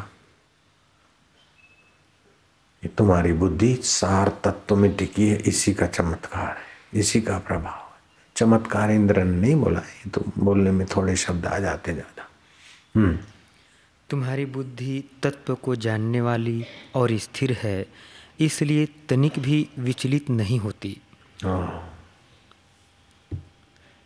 ये 2.83 2.89
तुम्हारी 2.99 3.33
बुद्धि 3.33 3.75
सार 3.85 4.29
तत्व 4.45 4.77
में 4.77 4.95
टिकी 4.97 5.29
है 5.29 5.37
इसी 5.47 5.75
का 5.75 5.87
चमत्कार 5.87 6.49
है 6.49 7.01
इसी 7.01 7.21
का 7.21 7.39
प्रभाव 7.39 7.75
है। 7.75 8.01
चमत्कार 8.37 8.91
इंद्र 8.91 9.25
ने 9.25 9.41
नहीं 9.41 9.55
बोला 9.57 9.81
ये 9.81 10.11
तो 10.11 10.25
बोलने 10.39 10.71
में 10.71 10.87
थोड़े 10.87 11.17
शब्द 11.17 11.47
आ 11.47 11.59
जाते 11.59 11.93
ज़्यादा। 11.95 12.29
हम्म। 12.95 13.19
तुम्हारी 14.11 14.45
बुद्धि 14.47 15.03
तत्व 15.23 15.55
को 15.55 15.75
जानने 15.77 16.21
वाली 16.21 16.65
और 16.97 17.17
स्थिर 17.19 17.53
है 17.63 17.87
इसलिए 18.41 18.87
तनिक 19.09 19.39
भी 19.39 19.69
विचलित 19.79 20.31
नहीं 20.31 20.59
होती। 20.59 20.97
हाँ। 21.45 21.95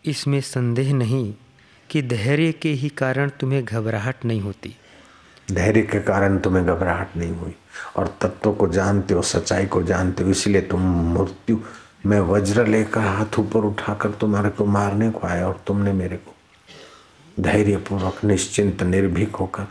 इसमें 0.04 0.40
संदेह 0.40 0.92
नहीं 0.94 1.34
कि 1.90 2.02
धैर्य 2.02 2.52
के 2.52 2.70
ही 2.72 2.88
कारण 2.88 3.30
तुम्हें 3.40 3.64
घबराहट 3.64 4.24
नहीं 4.24 4.40
होती। 4.40 4.76
धैर्य 5.52 5.82
के 5.82 6.00
कारण 6.00 6.38
तुम्हें 6.38 6.64
घबराहट 6.66 7.16
नहीं 7.16 7.32
हुई 7.32 7.54
और 7.96 8.16
तत्व 8.22 8.52
को 8.52 8.68
जानते 8.68 9.14
हो, 9.14 9.22
सच्चाई 9.22 9.66
को 9.66 9.82
जानते 9.82 10.24
हो, 10.24 10.30
इसलिए 10.30 10.62
तुम 10.62 10.80
मृत्यु 11.12 11.58
में 12.06 12.18
वज्र 12.20 12.66
लेकर 12.66 13.00
हाथ 13.00 13.38
ऊपर 13.38 13.64
उठाकर 13.64 14.10
तुम्हारे 14.10 14.50
को 14.50 14.64
मारने 14.66 15.10
को 15.10 15.26
आया 15.26 15.46
और 15.48 15.62
तुमने 15.66 15.92
मेरे 15.92 16.16
को 16.16 16.34
धैर्यपूर्वक, 17.40 18.24
निश्चिंत, 18.24 18.82
निर्भीक 18.82 19.36
होकर 19.36 19.66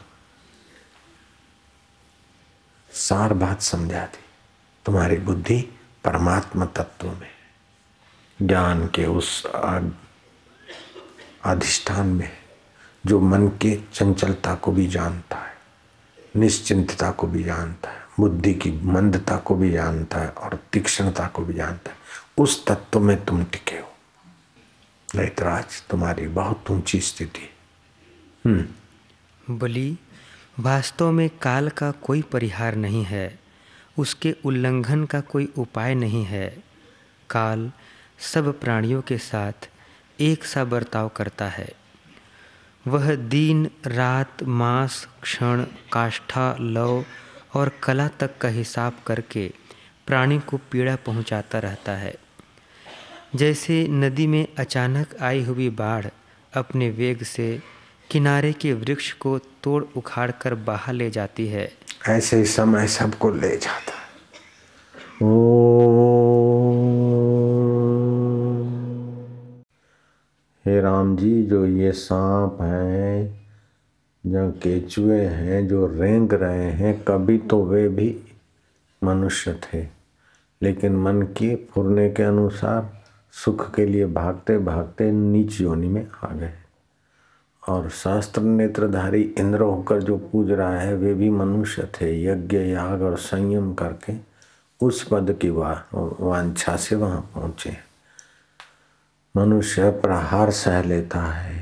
सार 2.92 3.34
बात 3.34 3.62
समझा 3.62 4.06
दी 4.06 4.24
तुम्हारी 4.86 5.18
बुद्धि 5.18 5.60
परमात्मा 6.04 6.66
तत्व 6.76 7.08
में। 7.10 7.30
ज्ञान 8.40 8.88
के 8.88 9.06
उस 9.08 9.46
अधिष्ठान 11.46 12.08
में, 12.08 12.32
जो 13.06 13.20
मन 13.20 13.48
के 13.48 13.80
चंचलता 13.94 14.56
को 14.56 14.72
भी 14.72 14.88
जानता 14.88 15.38
है, 15.38 15.54
निश्चिंतता 16.36 17.12
को 17.12 17.28
भी 17.28 17.44
जानता 17.44 17.90
है, 17.90 18.06
बुद्धि 18.20 18.54
की 18.54 18.72
मंदता 18.72 19.38
को 19.38 19.56
भी 19.56 19.72
जानता 19.72 20.20
है 20.20 20.30
और 20.30 20.60
तीक्ष्णता 20.74 21.28
को 21.28 21.42
भी 21.42 21.54
जानता 21.54 21.92
है, 21.92 21.98
उस 22.38 22.66
तत्व 22.66 23.00
में 23.00 23.26
तुम 23.26 23.44
टिके 23.44 23.76
हो। 23.76 23.88
तो 25.16 25.62
तुम्हारी 25.90 26.28
बहुत 26.28 26.72
ऊँची 26.72 27.00
स्थिति 27.02 27.50
बोली, 29.50 29.98
वास्तव 30.60 31.12
में 31.12 31.30
काल 31.42 31.70
का 31.70 31.92
कोई 31.92 32.22
परिहार 32.22 32.76
नहीं 32.76 33.04
है, 33.04 33.40
उसके 33.98 34.36
उल्लंघन 34.46 35.06
का 35.06 35.22
कोई 35.22 35.54
उपाय 35.58 35.96
नहीं 35.96 36.26
है। 36.26 36.64
काल 37.30 37.72
सब 38.20 38.60
प्राणियों 38.60 39.02
के 39.02 39.18
साथ 39.18 39.70
एक 40.22 40.44
सा 40.44 40.64
बर्ताव 40.64 41.08
करता 41.08 41.46
है। 41.46 41.70
वह 42.88 43.16
दिन, 43.16 43.70
रात, 43.88 44.44
मास, 44.44 45.08
क्षण, 45.22 45.64
काष्ठा, 45.94 46.58
लव 46.60 47.06
और 47.54 47.72
कला 47.84 48.08
तक 48.08 48.38
का 48.38 48.50
हिसाब 48.50 48.94
करके 49.08 49.52
प्राणी 50.08 50.40
को 50.40 50.58
पीड़ा 50.58 50.96
पहुंचाता 50.96 51.60
रहता 51.60 51.92
है। 51.92 52.16
जैसे 53.36 53.88
नदी 53.88 54.28
में 54.28 54.48
अचानक 54.58 55.08
आई 55.22 55.44
हुई 55.44 55.70
बाढ़ 55.70 56.06
अपने 56.54 56.90
वेग 56.90 57.24
से 57.24 57.62
किनारे 58.12 58.54
के 58.54 58.74
वृक्ष 58.74 59.12
को 59.14 59.40
तोड़ 59.40 59.84
उखाड़ 59.98 60.32
कर 60.32 60.56
बाहर 60.56 60.94
ले 60.94 61.10
जाती 61.12 61.48
है। 61.48 61.72
ऐसे 62.10 62.38
ही 62.38 62.46
समय 62.46 62.88
सबको 62.88 63.32
ले 63.32 63.58
जाता 63.58 63.94
है। 63.94 64.02
ओ 65.24 65.52
हे 70.66 70.82
राम 70.82 71.18
जी, 71.18 71.44
जो 71.44 71.66
ये 71.66 71.92
सांप 71.92 72.58
हैं, 72.62 73.42
जो 74.26 74.52
केचुए 74.52 75.22
हैं, 75.22 75.68
जो 75.68 75.88
रेंग 75.88 76.34
रहे 76.34 76.72
हैं, 76.72 77.04
कभी 77.08 77.38
तो 77.38 77.66
वे 77.66 77.90
भी 77.90 78.22
मनुष्य 79.04 79.54
थे। 79.54 79.88
लेकिन 80.62 80.96
मन 80.96 81.22
के 81.22 81.56
फुरने 81.56 82.10
के 82.10 82.24
अनुसार 82.24 83.04
सुख 83.32 83.76
के 83.76 83.86
लिए 83.86 84.06
भागते 84.06 84.58
भागते 84.58 85.12
नीच 85.12 85.62
योनि 85.62 85.88
में 85.88 86.08
आ 86.24 86.34
गए। 86.34 86.54
और 87.68 87.90
शास्त्र 87.90 88.42
नेत्रधारी 88.42 89.22
इंद्र 89.22 89.62
होकर 89.62 90.02
जो 90.02 90.18
पूज 90.18 90.52
रहा 90.52 90.80
है, 90.80 90.96
वे 90.96 91.14
भी 91.14 91.30
मनुष्य 91.30 91.88
थे। 92.02 92.24
यज्ञ, 92.26 92.58
याग 92.58 93.02
और 93.02 93.18
संयम 93.18 93.74
करके 93.74 94.14
उस 94.86 95.08
पद 95.08 95.38
की 95.42 95.50
वांछा 95.50 96.76
से 96.76 96.96
वहाँ 96.96 97.32
पहुँचे। 97.36 97.91
मनुष्य 99.36 99.90
प्रहार 100.02 100.50
सह 100.52 100.82
लेता 100.84 101.22
है, 101.34 101.60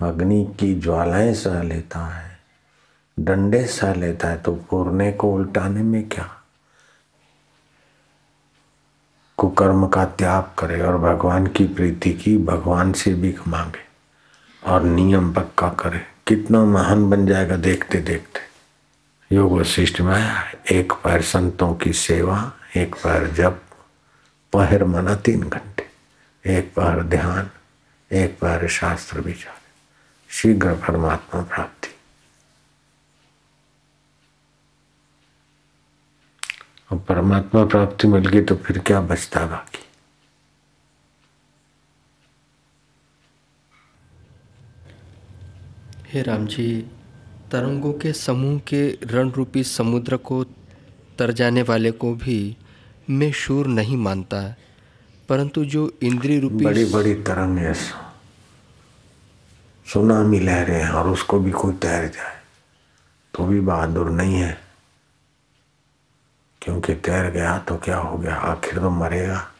अग्नि 0.00 0.44
की 0.60 0.74
ज्वालाएँ 0.74 1.32
सह 1.34 1.62
लेता 1.62 2.04
है, 2.06 2.38
डंडे 3.18 3.64
सह 3.66 3.94
लेता 3.94 4.28
है 4.28 4.36
तो 4.42 4.54
पूर्णे 4.70 5.10
को 5.12 5.32
उल्टाने 5.34 5.82
में 5.82 6.08
क्या? 6.08 6.28
कुकर्म 9.38 9.86
का 9.86 10.04
त्याग 10.04 10.50
करे 10.58 10.80
और 10.80 10.96
भगवान 10.98 11.46
की 11.46 11.64
प्रीति 11.66 12.12
की 12.12 12.36
भगवान 12.38 12.92
से 12.92 13.14
भी 13.14 13.34
मांगे 13.48 13.86
और 14.62 14.82
नियम 14.82 15.32
पक्का 15.32 15.68
करे। 15.80 16.00
कितना 16.26 16.64
महान 16.64 17.08
बन 17.10 17.26
जाएगा 17.26 17.56
देखते 17.58 18.00
देखते 18.00 18.40
योग 19.30 19.52
वशिष्ठ 19.52 20.00
में 20.00 20.32
एक 20.72 20.92
पैर 21.04 21.22
संतों 21.22 21.74
की 21.74 21.92
सेवा, 21.92 22.52
एक 22.76 22.94
पैर 22.94 23.30
जब 23.32 23.60
पहर 24.52 24.84
मना 24.84 25.14
तीन 25.16 25.42
घंटे। 25.42 25.87
एक 26.46 26.72
बार 26.76 27.02
ध्यान, 27.02 27.50
एक 28.12 28.38
बार 28.42 28.68
शास्त्र 28.68 29.20
विचार। 29.20 29.60
शीघ्र 30.28 30.74
परमात्मा 30.74 31.42
प्राप्ति। 31.42 31.88
और 36.92 36.98
परमात्मा 36.98 37.64
प्राप्ति 37.64 38.08
मिल 38.08 38.26
गई 38.26 38.42
तो 38.42 38.56
फिर 38.56 38.78
क्या 38.78 39.00
बचता 39.00 39.46
बाकी? 39.46 39.78
हे 46.08 46.22
राम 46.22 46.46
जी 46.46 46.90
तरंगों 47.52 47.92
के 47.92 48.12
समूह 48.12 48.58
के 48.58 48.98
रण 49.02 49.30
रूपी 49.30 49.64
समुद्र 49.64 50.16
को 50.16 50.44
तर 51.18 51.32
जाने 51.32 51.62
वाले 51.62 51.90
को 51.90 52.14
भी 52.14 52.56
मैं 53.10 53.32
शूर 53.32 53.66
नहीं 53.66 53.96
मानता। 53.96 54.54
परंतु 55.28 55.64
जो 55.64 55.92
इंद्रिय 56.02 56.40
रूपी 56.40 56.64
बड़ी 56.64 56.84
बड़ी 56.84 57.14
तरंग 57.14 57.74
सुनामी 59.86 60.40
लहरें 60.40 60.82
हैं 60.82 60.90
और 60.90 61.08
उसको 61.08 61.38
भी 61.40 61.50
कोई 61.50 61.72
तैर 61.72 62.08
जाए 62.08 62.36
तो 63.34 63.44
भी 63.44 63.60
बहादुर 63.60 64.10
नहीं 64.10 64.34
है। 64.34 64.60
क्योंकि 66.62 66.94
तैर 66.94 67.30
गया 67.30 67.58
तो 67.58 67.76
क्या 67.76 67.96
हो 67.96 68.18
गया? 68.18 68.34
आखिर 68.34 68.78
तो 68.78 68.90
मरेगा। 68.90 69.52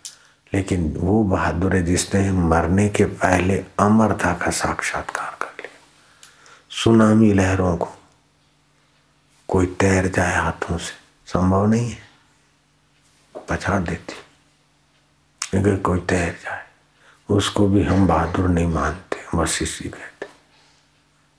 लेकिन 0.54 0.96
वो 0.96 1.22
बहादुर 1.24 1.76
है 1.76 1.82
जिसने 1.82 2.32
मरने 2.32 2.88
के 2.88 3.04
पहले 3.04 3.64
अमरता 3.78 4.34
का 4.34 4.50
साक्षात्कार 4.50 5.36
कर 5.40 5.62
लिया। 5.62 5.78
सुनामी 6.70 7.32
लहरों 7.32 7.76
को 7.76 7.88
कोई 9.48 9.66
तैर 9.66 10.08
जाए 10.08 10.34
हाथों 10.34 10.78
से, 10.78 10.92
संभव 11.26 11.66
नहीं 11.66 11.90
है। 11.90 12.02
पछाड़ 13.50 13.82
देती। 13.82 14.27
अगर 15.54 15.76
कोई 15.76 16.00
तैर 16.00 16.38
जाए, 16.44 16.66
उसको 17.30 17.68
भी 17.68 17.82
हम 17.82 18.06
बहादुर 18.06 18.48
नहीं 18.48 18.66
मानते 18.66 19.38
बस 19.38 19.58
इसी 19.62 19.88
कहते 19.88 20.26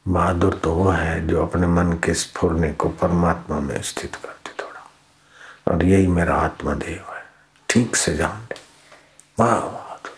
बहादुर 0.08 0.54
तो 0.54 0.74
वो 0.74 0.90
है 0.90 1.28
जो 1.28 1.46
अपने 1.46 1.68
मन 1.68 1.94
के 1.94 2.14
स्फुरने 2.14 2.74
को 2.74 2.90
परमात्मा 2.90 3.60
में 3.60 3.82
स्थित 3.82 4.16
करते 4.16 4.64
थोड़ा। 4.64 4.92
और 5.68 5.86
यही 5.86 6.08
मेरा 6.08 6.36
आत्मदेव 6.36 7.14
है। 7.16 7.24
ठीक 7.70 7.96
से 7.96 8.16
जान 8.16 8.46
दे 8.46 8.56
वाह, 9.40 9.60
बहादुर 9.60 10.16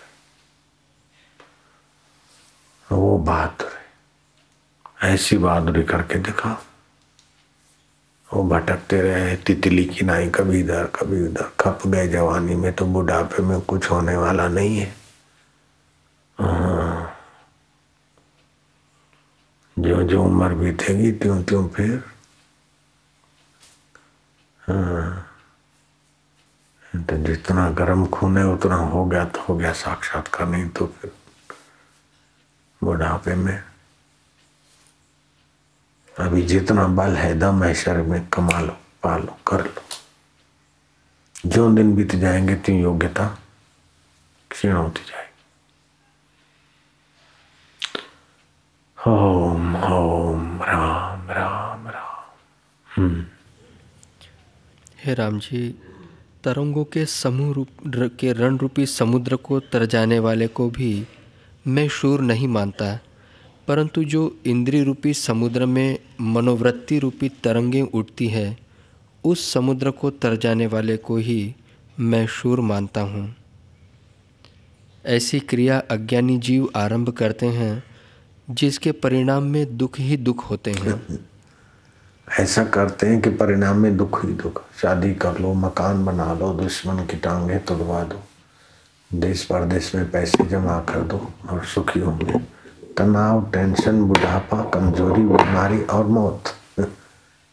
वो 2.96 3.18
बहादुर 3.18 3.72
है। 3.74 5.14
ऐसी 5.14 5.38
बहादुरी 5.38 5.84
करके 5.84 6.16
दिखाओ। 6.16 6.58
वो 8.34 8.44
भटकते 8.44 9.02
रहे, 9.02 9.36
तितली 9.36 9.86
की 9.86 10.06
नाई 10.06 10.30
कभी 10.30 10.60
इधर, 10.60 10.86
कभी 10.86 11.28
उधर। 11.28 11.52
खप 11.60 11.88
गए 11.88 12.08
जवानी 12.08 12.56
में 12.56 12.74
तो 12.74 12.86
बुढ़ापे 12.86 13.44
में 13.44 13.62
कुछ 13.62 13.92
होने 13.92 14.16
वाला 14.18 14.48
नहीं 14.48 14.78
है। 14.78 14.96
हाँ। 16.40 17.18
जो 19.80 20.04
जो 20.04 20.24
उम्र 20.24 20.54
बीतेगी 20.54 21.12
त्यों 21.12 21.44
त्यों 21.44 21.68
फिर। 21.68 22.04
हाँ। 24.62 25.28
तो 26.96 27.18
जितना 27.18 27.70
गर्म 27.70 28.06
खून 28.06 28.38
है, 28.38 28.46
उतना 28.48 28.76
हो 28.76 29.06
गया 29.06 29.26
तो 29.26 29.42
हो 29.42 29.56
गया 29.58 29.74
साक्षात्कार, 29.74 30.48
नहीं 30.48 30.70
तो 30.70 30.86
फिर 30.86 31.12
बुढ़ापे 32.84 33.36
में। 33.36 33.64
अभी 36.22 36.42
जितना 36.42 36.88
बल 36.88 37.12
है, 37.12 37.40
दम 37.40 37.64
है, 37.64 37.74
शरीर 37.74 38.02
में 38.02 38.28
कमा 38.28 38.60
लो 38.60 38.78
पालो 39.04 39.38
कर 39.48 39.66
लो। 39.66 39.82
जो 41.46 41.74
दिन 41.74 41.96
बीत 41.96 42.16
जाएँगे, 42.16 42.56
तीन 42.56 42.82
योग्यता 42.82 43.40
क्षीण 44.52 44.72
होती 44.72 45.00
जाएगी। 45.00 45.32
ओम 49.08 49.76
ओम, 49.76 50.64
राम 50.64 51.32
राम 51.32 51.88
राम। 51.88 52.24
हम्म। 52.98 53.26
हे 55.04 55.14
राम 55.14 55.40
जी 55.40 55.82
तरंगों 56.44 56.86
के 56.86 57.06
समूह 57.06 57.54
रूप, 57.54 57.68
के 58.20 58.34
रण 58.34 58.58
रूपी 58.58 58.86
समुद्र 58.86 59.36
को 59.36 59.60
तर 59.60 59.86
जाने 59.86 60.20
वाले 60.20 60.48
को 60.48 60.70
भी 60.70 61.08
मैं 61.68 61.88
शूर 61.88 62.22
नहीं 62.22 62.48
मानता। 62.48 63.00
परंतु 63.68 64.04
जो 64.04 64.36
इंद्रिय 64.46 64.84
रूपी 64.84 65.14
समुद्र 65.14 65.66
में 65.66 66.00
मनोवृत्ति 66.22 67.00
रूपी 67.00 67.30
तरंगें 67.30 67.82
उठती 67.82 68.28
है, 68.28 68.58
उस 69.24 69.54
समुद्र 69.54 69.92
को 69.92 70.10
तर 70.10 70.36
जाने 70.36 70.68
वाले 70.68 70.98
को 70.98 71.18
ही 71.18 71.56
मैं 72.00 72.28
शूर 72.28 72.60
मानता 72.60 73.02
हूँ। 73.02 73.36
ऐसी 75.06 75.40
क्रिया 75.40 75.80
अज्ञानी 75.80 76.38
जीव 76.38 76.70
आरंभ 76.76 77.10
करते 77.10 77.46
हैं, 77.46 77.84
जिसके 78.50 78.92
परिणाम 78.92 79.44
में 79.44 79.78
दुख 79.78 80.00
ही 80.00 80.18
दुख 80.18 80.50
होते 80.50 80.72
हैं। 80.72 81.20
ऐसा 82.40 82.64
करते 82.64 83.08
हैं 83.08 83.22
कि 83.22 83.30
परिणाम 83.30 83.78
में 83.78 83.98
दुख 83.98 84.26
ही 84.26 84.34
दुख। 84.34 84.64
शादी 84.82 85.14
कर 85.14 85.40
लो, 85.40 85.54
मकान 85.54 86.06
बना 86.06 86.34
लो, 86.34 86.54
दुश्मन 86.54 87.06
की 87.06 87.18
टांगे 87.18 87.58
तुड़वा 87.58 88.04
दो। 88.04 88.24
देश 89.14 89.44
परदेश 89.44 89.96
में 89.96 90.12
पैसे 90.12 90.46
जमा 90.46 90.80
कर 90.80 91.02
दो 91.02 91.32
और 91.50 91.66
सुखी 91.66 92.00
होंगे। 92.00 92.61
तनाव 92.98 93.42
टेंशन 93.54 94.02
बुढ़ापा, 94.04 94.62
कमज़ोरी, 94.70 95.24
बीमारी 95.24 95.82
और 95.90 96.06
मौत, 96.10 96.52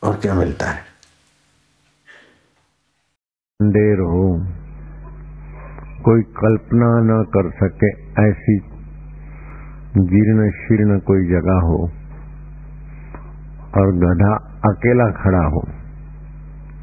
और 0.03 0.16
क्या 0.16 0.34
मिलता 0.34 0.66
है? 0.66 0.80
देर 3.61 4.01
हो। 4.03 4.24
कोई 6.05 6.22
कल्पना 6.36 6.91
न 7.03 7.22
कर 7.26 7.51
सके 7.53 7.91
ऐसी 8.22 8.57
जीर्ण 10.09 10.51
शीर्ण 10.53 10.99
कोई 11.01 11.26
जगह 11.26 11.59
हो 11.64 11.78
और 13.76 13.93
गधा 13.97 14.34
अकेला 14.64 15.09
खड़ा 15.16 15.45
हो 15.47 15.62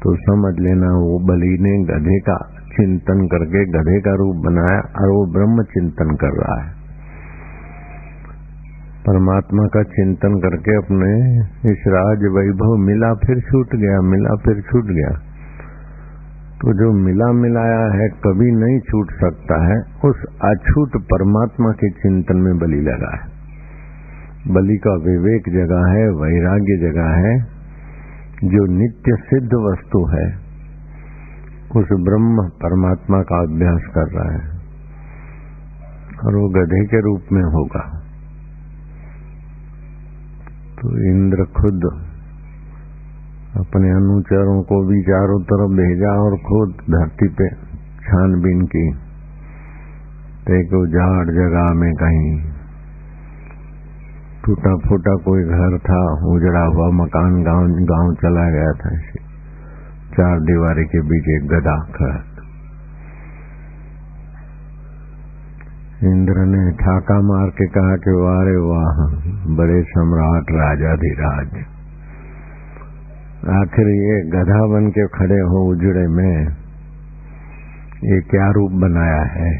तो 0.02 0.14
समझ 0.16 0.54
लेना 0.60 0.90
वो 0.96 1.18
बलि 1.26 1.56
ने 1.60 1.72
गधे 1.84 2.18
का 2.20 2.36
चिंतन 2.70 3.26
करके 3.26 3.64
गधे 3.72 4.00
का 4.00 4.14
रूप 4.14 4.36
बनाया 4.46 4.80
और 5.02 5.10
वो 5.10 5.22
ब्रह्म 5.32 5.64
चिंतन 5.64 6.16
कर 6.16 6.34
रहा 6.36 6.58
है। 6.62 6.75
परमात्मा 9.06 9.66
का 9.66 9.82
चिंतन 9.82 10.38
करके 10.38 10.76
अपने 10.76 11.10
इस 11.70 11.84
राज 11.88 12.18
वैभव 12.18 12.76
मिला 12.76 13.14
फिर 13.14 13.40
छूट 13.40 13.74
गया, 13.74 14.00
मिला 14.00 14.36
फिर 14.36 14.60
छूट 14.60 14.84
गया। 14.84 15.10
तो 16.60 16.72
जो 16.72 16.92
मिला 16.92 17.32
मिलाया 17.32 17.92
है 17.92 18.08
कभी 18.08 18.50
नहीं 18.50 18.80
छूट 18.80 19.10
सकता 19.10 19.72
है, 19.72 19.80
उस 20.04 20.16
अछूट 20.44 20.96
परमात्मा 21.02 21.70
के 21.70 21.90
चिंतन 21.90 22.36
में 22.36 22.58
बलि 22.58 22.80
लगा 22.80 23.16
है। 23.16 23.36
बलि 24.54 24.76
का 24.76 24.94
विवेक 24.94 25.42
जगह 25.48 25.86
है, 25.90 26.08
वैराग्य 26.10 26.78
जगह 26.80 27.26
है, 27.26 27.36
जो 28.44 28.66
नित्य 28.66 29.16
सिद्ध 29.16 29.50
वस्तु 29.54 30.06
है, 30.06 30.26
उस 31.76 31.86
ब्रह्म 32.00 32.48
परमात्मा 32.48 33.22
का 33.22 33.42
अभ्यास 33.42 33.86
कर 33.94 34.08
रहा 34.08 34.32
है 34.32 34.44
और 36.24 36.36
वो 36.36 36.48
गधे 36.48 36.84
के 36.86 37.00
रूप 37.00 37.22
में 37.32 37.42
होगा। 37.42 38.05
तो 40.76 40.90
इंद्र 41.10 41.44
खुद 41.44 41.84
अपने 43.56 43.90
अनुचरों 43.90 44.62
को 44.62 44.86
भी 44.86 45.02
चारों 45.02 45.40
तरफ़ 45.42 45.70
भेजा 45.70 46.10
और 46.22 46.36
खुद 46.36 46.74
धरती 46.90 47.28
पे 47.28 47.48
छानबीन 48.04 48.60
की। 48.66 48.84
देखो 50.48 50.80
झाड़ 50.86 51.26
जगह 51.30 51.72
में 51.74 51.92
कहीं 51.92 52.52
टूटा 54.44 54.76
फूटा 54.88 55.14
कोई 55.14 55.42
घर 55.44 55.78
था, 55.78 56.02
उजड़ा 56.28 56.64
हुआ 56.66 56.90
मकान, 56.92 57.42
गाँव 57.42 57.66
गाँव 57.68 58.14
चला 58.14 58.50
गया 58.50 58.72
था। 58.72 58.98
चार 60.16 60.40
दीवारी 60.40 60.84
के 60.84 61.00
बीच 61.00 61.28
एक 61.28 61.48
गदा 61.48 61.76
खड़ा 61.98 62.35
इंद्र 65.96 66.42
ने 66.46 66.62
ठाका 66.72 67.14
मार 67.20 67.50
के 67.50 67.66
कहा 67.66 67.92
कि 67.96 68.12
वारे 68.16 68.56
वाह, 68.62 68.98
बड़े 69.56 69.76
सम्राट 69.82 70.50
राजाधिराज 70.52 71.56
आखिर 73.52 73.88
ये 73.88 74.18
गधा 74.30 74.60
बन 74.66 74.90
के 74.90 75.06
खड़े 75.08 75.40
हो 75.46 75.62
उजड़े 75.70 76.06
में, 76.08 76.36
ये 78.04 78.20
क्या 78.20 78.50
रूप 78.50 78.72
बनाया 78.82 79.24
है? 79.32 79.50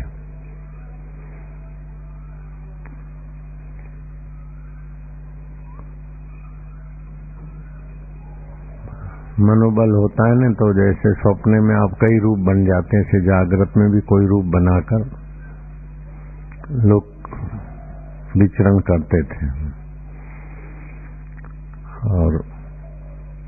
मनोबल 9.40 9.90
होता 9.94 10.26
है 10.28 10.40
ना 10.40 10.50
तो 10.54 10.72
जैसे 10.74 11.12
सपने 11.20 11.60
में 11.60 11.76
आप 11.76 12.00
कई 12.00 12.18
रूप 12.18 12.38
बन 12.38 12.64
जाते 12.64 12.96
हैं, 12.96 13.04
ऐसे 13.04 13.20
जागृत 13.20 13.72
में 13.76 13.90
भी 13.90 14.00
कोई 14.00 14.26
रूप 14.26 14.44
बनाकर। 14.54 15.25
लोग 16.70 17.04
विचरण 18.36 18.78
करते 18.78 19.22
थे। 19.22 19.46
और 22.10 22.44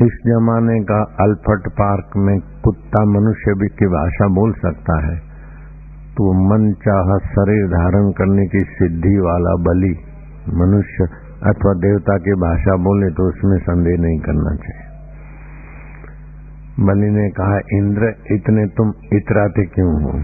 इस 0.03 0.19
जमाने 0.27 0.81
का 0.85 1.03
अल्फट 1.21 1.73
पार्क 1.73 2.11
में 2.17 2.41
कुत्ता 2.41 3.05
मनुष्य 3.05 3.55
भी 3.55 3.69
की 3.69 3.87
भाषा 3.87 4.29
बोल 4.29 4.53
सकता 4.53 5.07
है। 5.07 5.19
तो 6.17 6.33
मन 6.49 6.73
चाह 6.73 7.19
शरीर 7.19 7.67
धारण 7.67 8.11
करने 8.11 8.47
की 8.47 8.59
सिद्धि 8.59 9.19
वाला 9.19 9.55
बलि 9.55 9.99
मनुष्य 10.55 11.05
अथवा 11.43 11.73
देवता 11.73 12.19
की 12.19 12.33
भाषा 12.33 12.77
बोले 12.77 13.11
तो 13.11 13.29
उसमें 13.29 13.59
संदेह 13.59 13.97
नहीं 14.01 14.19
करना 14.19 14.57
चाहिए। 14.57 14.89
बलि 16.81 17.11
ने 17.11 17.31
कहा, 17.31 17.59
इंद्र, 17.73 18.15
इतने 18.31 18.67
तुम 18.67 18.93
इतराते 19.13 19.67
क्यों 19.67 20.03
हो? 20.03 20.19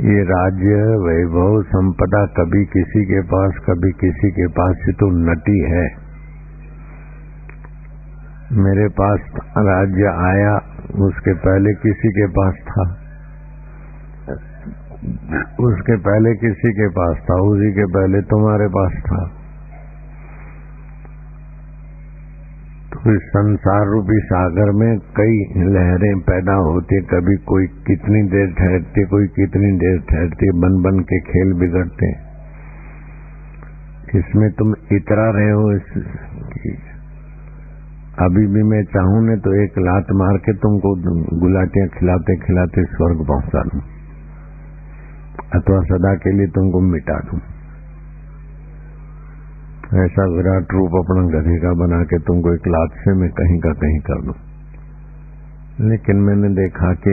ये 0.00 0.22
राज्य 0.22 0.74
वैभव 0.76 1.62
संपदा 1.62 2.26
कभी 2.26 2.64
किसी 2.64 3.04
के 3.04 3.20
पास, 3.22 3.52
कभी 3.70 3.92
किसी 3.92 4.30
के 4.30 4.46
पास 4.46 4.76
से 4.76 4.92
तो 4.92 5.10
नटी 5.30 5.60
है। 5.60 6.04
मेरे 8.52 8.88
पास 8.88 9.20
राज्य 9.58 10.04
आया, 10.04 10.56
उसके 11.06 11.34
पहले 11.34 11.74
किसी 11.74 12.08
के 12.08 12.26
पास 12.26 12.54
था। 12.54 12.82
उसके 15.60 15.96
पहले 15.96 16.34
किसी 16.34 16.72
के 16.72 16.88
पास 16.88 17.16
था, 17.30 17.34
उसी 17.34 17.72
के 17.72 17.84
पहले 17.84 18.20
तुम्हारे 18.20 18.66
पास 18.68 18.92
था। 19.06 19.43
इस 23.04 23.24
संसार 23.24 23.86
रूपी 23.86 24.18
सागर 24.18 24.70
में 24.70 24.98
कई 24.98 25.64
लहरें 25.72 26.20
पैदा 26.20 26.52
होती, 26.52 27.00
कभी 27.02 27.36
कोई 27.36 27.66
कितनी 27.66 28.22
देर 28.22 28.52
ठहरती, 28.52 29.04
कोई 29.04 29.26
कितनी 29.26 29.72
देर 29.78 29.98
ठहरती, 30.10 30.50
बन 30.60 30.82
बन 30.82 31.00
के 31.00 31.18
खेल 31.20 31.52
बिगड़ते। 31.52 32.10
इसमें 34.18 34.50
तुम 34.52 34.74
इतरा 34.92 35.30
रहे 35.30 35.50
हो, 35.50 35.72
इस 35.72 35.82
अभी 38.18 38.46
भी 38.46 38.62
मैं 38.62 38.82
चाहूँ 38.84 39.22
ने 39.26 39.36
तो 39.36 39.54
एक 39.64 39.78
लात 39.78 40.06
मार 40.12 40.36
के 40.36 40.52
तुमको 40.52 40.94
गुलाटियाँ 41.40 41.88
खिलाते 41.88 42.36
खिलाते 42.36 42.84
स्वर्ग 42.84 43.26
पहुँचा 43.28 43.62
दू। 43.62 43.80
अथवा 45.58 45.80
सदा 45.82 46.14
के 46.14 46.32
लिए 46.32 46.46
तुमको 46.46 46.80
मिटा 46.80 47.18
दूँ। 47.18 47.53
ऐसा 49.94 50.24
विराट 50.36 50.64
रूप 50.72 50.90
अपना 50.90 51.40
गधे 51.40 51.58
का 51.58 51.72
बना 51.72 52.02
के 52.02 52.18
तुमको 52.18 52.54
एक 52.54 52.68
लात 52.68 52.90
से 52.92 53.14
मैं 53.14 53.30
कहीं 53.30 53.60
का 53.60 53.72
कहीं 53.72 53.98
कर 53.98 54.22
दू। 54.22 54.32
लेकिन 55.88 56.16
मैंने 56.16 56.48
देखा 56.48 56.94
कि 56.94 57.10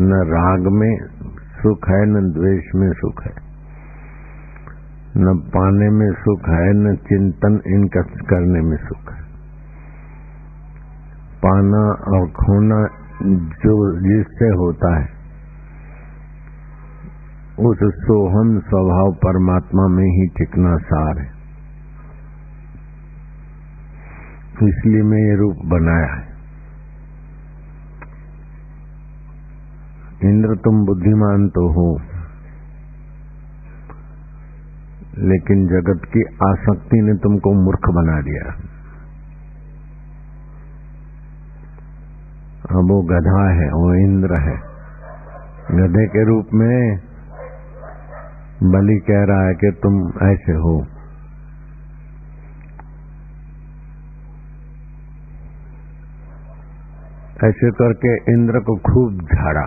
न 0.00 0.12
राग 0.12 0.60
में 0.60 0.96
सुख 1.34 1.88
है, 1.88 2.06
न 2.06 2.32
द्वेष 2.32 2.64
में 2.74 2.92
सुख 2.92 3.22
है। 3.24 3.32
न 5.16 5.36
पाने 5.36 5.90
में 5.90 6.12
सुख 6.12 6.48
है, 6.48 6.72
न 6.72 6.96
चिंतन 6.96 7.60
इनका 7.66 8.02
करने 8.02 8.60
में 8.60 8.76
सुख 8.76 9.12
है। 9.12 9.24
पाना 11.46 11.92
और 12.18 12.28
खोना 12.28 12.88
जो 13.38 14.00
जिससे 14.00 14.46
होता 14.46 14.98
है 14.98 15.13
उस 17.58 17.78
सोहम 17.78 18.60
स्वभाव 18.60 19.12
परमात्मा 19.12 19.86
में 19.86 20.04
ही 20.04 20.26
टिकना 20.26 20.76
सार 20.76 21.18
है। 21.18 21.34
इसलिए 24.62 25.02
मैं 25.02 25.18
ये 25.18 25.36
रूप 25.36 25.56
बनाया 25.66 26.14
है। 26.14 26.34
इंद्र, 30.24 30.56
तुम 30.56 30.84
बुद्धिमान 30.84 31.48
तो 31.48 31.70
हो, 31.72 31.98
लेकिन 35.18 35.66
जगत 35.66 36.04
की 36.04 36.22
आसक्ति 36.22 37.00
ने 37.00 37.14
तुमको 37.14 37.54
मूर्ख 37.64 37.88
बना 37.90 38.20
दिया। 38.20 38.52
अब 42.70 42.90
वो 42.90 43.02
गधा 43.02 43.50
है, 43.50 43.68
वो 43.68 43.94
इंद्र 43.94 44.40
है। 44.40 44.56
गधे 45.70 46.06
के 46.06 46.24
रूप 46.24 46.46
में 46.54 47.13
बलि 48.64 48.94
कह 49.06 49.24
रहा 49.24 49.46
है 49.46 49.54
कि 49.54 49.70
तुम 49.82 49.96
ऐसे 50.24 50.52
हो। 50.58 50.74
ऐसे 57.44 57.70
करके 57.72 58.12
इंद्र 58.32 58.60
को 58.60 58.76
खूब 58.84 59.18
झाड़ा 59.34 59.64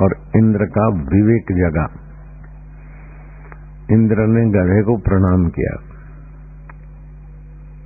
और 0.00 0.14
इंद्र 0.36 0.66
का 0.70 0.88
विवेक 1.12 1.52
जगा। 1.58 1.86
इंद्र 3.92 4.26
ने 4.26 4.44
गधे 4.50 4.82
को 4.82 4.96
प्रणाम 5.00 5.48
किया 5.50 5.74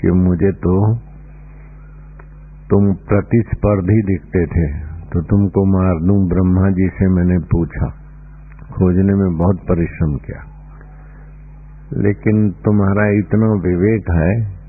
कि 0.00 0.12
मुझे 0.18 0.52
तो 0.58 0.74
तुम 2.70 2.92
प्रतिस्पर्धी 3.08 4.02
दिखते 4.02 4.44
थे 4.46 4.68
तो 5.08 5.22
तुमको 5.28 5.64
मार 5.70 6.04
दूँ 6.06 6.20
ब्रह्मा 6.28 6.70
जी 6.70 6.88
से 6.88 7.08
मैंने 7.14 7.38
पूछा। 7.46 7.88
खोजने 8.80 9.14
में 9.14 9.38
बहुत 9.38 9.56
परिश्रम 9.68 10.16
किया। 10.16 10.50
लेकिन 11.92 12.50
तुम्हारा 12.50 13.08
इतना 13.08 13.46
विवेक 13.46 14.10
है 14.10 14.60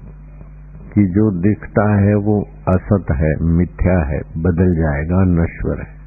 कि 0.94 1.04
जो 1.04 1.32
दिखता 1.32 1.96
है 2.02 2.16
वो 2.16 2.42
असत 2.68 3.06
है, 3.12 3.36
मिथ्या 3.42 4.00
है, 4.06 4.20
बदल 4.20 4.76
जाएगा, 4.76 5.24
नश्वर 5.24 5.80
है। 5.80 6.02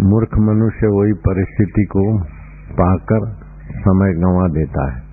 मूर्ख 0.00 0.38
मनुष्य 0.38 0.86
वही 0.86 1.12
परिस्थिति 1.12 1.84
को 1.84 2.18
पाकर 2.72 3.32
समय 3.72 4.12
गंवा 4.12 4.48
देता 4.48 4.92
है। 4.92 5.06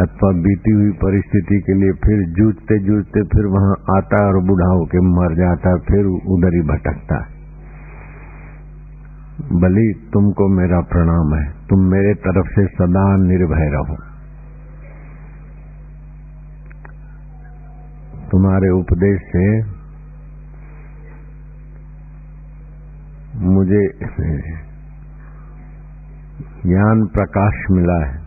अथवा 0.00 0.32
बीती 0.32 0.70
हुई 0.70 0.90
परिस्थिति 0.90 1.60
के 1.66 1.72
लिए 1.72 1.92
फिर 1.92 2.34
जूझते 2.34 2.78
जूझते 2.78 3.22
फिर 3.22 3.46
वहाँ 3.46 3.96
आता 3.96 4.26
और 4.26 4.44
बूढ़ा 4.44 4.66
होकर 4.66 5.00
मर 5.00 5.34
जाता 5.36 5.70
है 5.70 5.76
फिर 5.76 6.06
उधर 6.06 6.54
ही 6.54 6.62
भटकता 6.62 7.16
है। 7.16 7.35
बलि, 9.40 10.10
तुमको 10.12 10.48
मेरा 10.48 10.80
प्रणाम 10.80 11.34
है। 11.34 11.66
तुम 11.66 11.80
मेरे 11.80 12.14
तरफ़ 12.14 12.46
से 12.46 12.66
सदा 12.66 13.16
निर्भय 13.16 13.70
रहो। 13.72 13.96
तुम्हारे 18.30 18.68
उपदेश 18.68 19.20
से 19.20 19.76
मुझे, 23.36 23.88
ज्ञान 26.66 27.06
प्रकाश 27.06 27.64
मिला 27.70 28.06
है। 28.06 28.26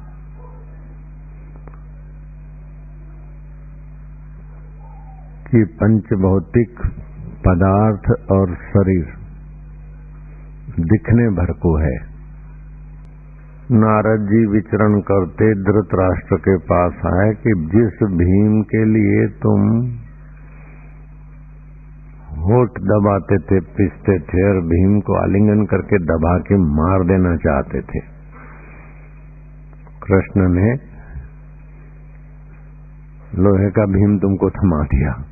कि 5.52 5.66
पंच 5.66 6.04
भौतिक 6.04 6.80
पदार्थ 7.48 8.32
और 8.32 8.56
शरीर 8.56 9.19
दिखने 10.80 11.30
भर 11.30 11.52
को 11.52 11.78
है। 11.78 11.96
नारद 13.72 14.28
जी 14.28 14.46
विचरण 14.46 15.00
करते 15.00 15.54
धृतराष्ट्र 15.64 16.36
के 16.36 16.58
पास 16.58 16.94
आए 17.06 17.34
कि 17.34 17.54
जिस 17.74 18.04
भीम 18.04 18.62
के 18.62 18.86
लिए 18.86 19.28
तुम 19.28 19.66
होठ 22.40 22.80
दबाते 22.82 23.38
थे, 23.38 23.60
पिसते 23.60 24.20
थे 24.20 24.50
और 24.50 24.62
भीम 24.62 25.00
को 25.00 25.24
आलिंगन 25.24 25.66
करके 25.66 25.98
दबा 25.98 26.38
के 26.40 26.58
मार 26.58 27.04
देना 27.04 27.36
चाहते 27.36 27.82
थे। 27.82 28.00
कृष्ण 30.04 30.48
ने 30.50 30.74
लोहे 33.42 33.70
का 33.70 33.86
भीम 33.86 34.18
तुमको 34.18 34.50
थमा 34.50 34.84
दिया। 34.84 35.29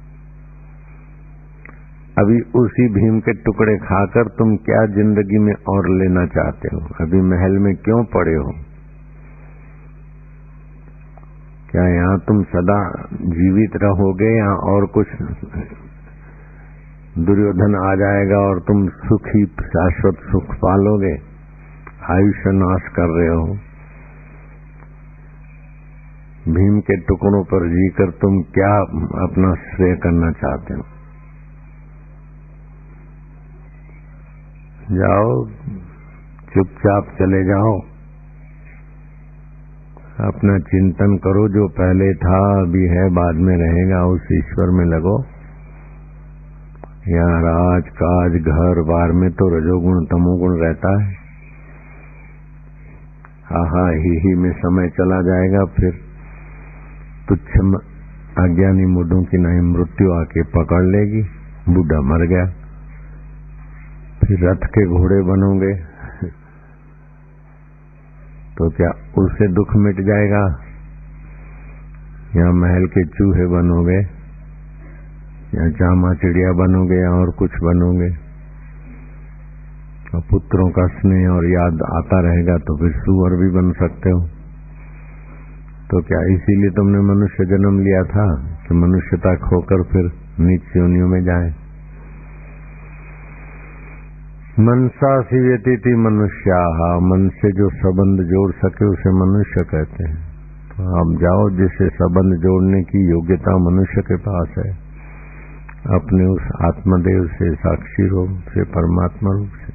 अभी 2.18 2.42
उसी 2.60 2.90
भीम 2.90 3.20
के 3.20 3.34
टुकड़े 3.34 3.78
खाकर 3.78 4.28
तुम 4.28 4.56
क्या 4.56 4.86
ज़िंदगी 4.86 5.40
में 5.40 5.54
और 5.70 5.90
लेना 5.90 6.26
चाहते 6.26 6.68
हो? 6.74 6.80
अभी 6.80 7.22
महल 7.22 7.52
में 7.52 7.76
क्यों 7.76 8.04
पड़े 8.04 8.34
हो? 8.34 8.54
क्या 11.72 11.88
यहाँ 11.88 12.20
तुम 12.20 12.44
सदा 12.44 12.92
जीवित 13.12 13.72
रहोगे 13.76 14.38
या 14.38 14.54
और 14.54 14.86
कुछ? 14.86 15.08
दुर्योधन 17.20 17.76
आ 17.86 17.96
जाएगा 17.96 18.38
और 18.38 18.60
तुम 18.60 18.88
सुखी, 18.88 19.46
शाश्वत 19.46 20.16
सुख 20.16 20.44
पालोगे। 20.44 21.14
आयुष्य 22.14 22.44
नाश 22.48 22.82
कर 22.96 23.18
रहे 23.20 23.28
हो। 23.28 23.58
भीम 26.54 26.80
के 26.80 26.98
टुकड़ों 26.98 27.44
पर 27.44 27.70
जीकर 27.70 28.12
तुम 28.12 28.42
क्या 28.42 28.78
अपना 29.28 29.54
श्रेय 29.54 29.96
करना 29.96 30.32
चाहते 30.32 30.74
हो? 30.74 30.97
जाओ, 34.92 35.48
चुपचाप 36.54 37.06
चले 37.20 37.44
जाओ। 37.44 37.80
अपना 40.28 40.60
चिंतन 40.60 41.18
करो, 41.18 41.50
जो 41.50 41.68
पहले 41.68 42.14
था, 42.14 42.62
अभी 42.62 42.88
है, 42.88 43.10
बाद 43.10 43.36
में 43.36 43.58
रहेगा, 43.58 44.06
उस 44.06 44.22
ईश्वर 44.34 44.70
में 44.70 44.86
लगो। 44.86 45.24
यहाँ 47.08 47.42
राज, 47.42 47.84
काज, 47.90 48.32
घर 48.32 48.82
बार 48.82 49.12
में 49.12 49.30
तो 49.32 49.58
रजोगुण, 49.58 50.06
तमोगुण 50.06 50.60
रहता 50.60 51.04
है। 51.04 51.16
आहा, 53.54 53.90
ही 53.90 54.20
ही 54.20 54.36
में 54.36 54.52
समय 54.52 54.90
चला 54.90 55.22
जाएगा, 55.22 55.66
फिर 55.66 55.92
तुच्छ 57.30 57.50
अज्ञानी 58.40 58.86
मुडों 58.86 59.24
की 59.24 59.38
नहीं, 59.38 59.62
मृत्यु 59.62 60.14
आके 60.14 60.44
पकड़ 60.44 60.84
लेगी, 60.84 61.22
बूढ़ा 61.74 62.02
मर 62.02 62.28
गया। 62.28 62.67
फिर 64.28 64.50
रथ 64.50 64.68
के 64.68 64.88
घोड़े 64.88 65.22
बनोगे। 65.22 65.74
तो 68.58 68.70
क्या 68.70 68.90
उससे 69.18 69.48
दुख 69.48 69.76
मिट 69.76 69.96
जाएगा? 69.96 70.46
या 72.36 72.52
महल 72.52 72.86
के 72.86 73.04
चूहे 73.04 73.46
बनोगे? 73.48 74.00
या 75.58 75.70
जामा 75.70 76.14
चिड़िया 76.14 76.52
बनोगे 76.52 76.96
या 76.96 77.10
और 77.10 77.32
कुछ 77.32 77.52
बनोगे? 77.64 78.10
और 80.16 80.22
पुत्रों 80.22 80.70
का 80.70 80.88
स्नेह 80.88 81.30
और 81.30 81.46
याद 81.46 81.74
आता 81.74 82.20
रहेगा 82.20 82.58
तो 82.58 82.78
फिर 82.78 82.92
सुअर 82.92 83.32
भी 83.32 83.50
बन 83.50 83.72
सकते 83.72 84.10
हो। 84.10 84.20
तो 85.92 86.02
क्या 86.02 86.22
इसीलिए 86.36 86.70
तुमने 86.70 87.00
मनुष्य 87.00 87.46
जन्म 87.46 87.80
लिया 87.80 88.04
था 88.04 88.28
कि 88.68 88.76
मनुष्यता 88.76 89.36
खोकर 89.36 89.84
फिर 89.84 90.12
नीच 90.40 90.62
योनियों 90.78 91.08
में 91.08 91.24
जाए? 91.24 91.50
मनसा 94.60 95.22
सी 95.22 95.50
व्यतीति 95.50 95.96
मनुष्या 95.96 96.96
मन 96.98 97.30
से 97.30 97.52
जो 97.52 97.70
संबंध 97.70 98.28
जोड़ 98.28 98.52
सके, 98.52 98.86
उसे 98.86 99.10
मनुष्य 99.10 99.64
कहते 99.64 100.10
हैं। 100.10 100.18
तो 100.70 100.84
आप 100.84 101.22
जाओ, 101.22 101.50
जिसे 101.50 101.90
संबंध 101.90 102.42
जोड़ने 102.42 102.84
की 102.84 103.10
योग्यता 103.10 103.58
मनुष्य 103.58 104.02
के 104.02 104.16
पास 104.16 104.48
है, 104.58 104.72
अपने 105.96 106.26
उस 106.26 106.42
आत्मदेव 106.62 107.28
से 107.28 107.56
साक्षी 107.56 108.08
रूप 108.08 108.30
से 108.30 108.64
परमात्मा 108.64 109.32
रूप 109.32 109.48
से। 109.48 109.74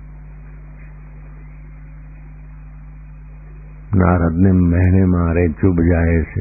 नारद 3.94 4.34
ने 4.36 4.52
महीने 4.52 5.06
मारे, 5.06 5.48
चुभ 5.48 5.76
जाए 5.80 6.22
से। 6.22 6.40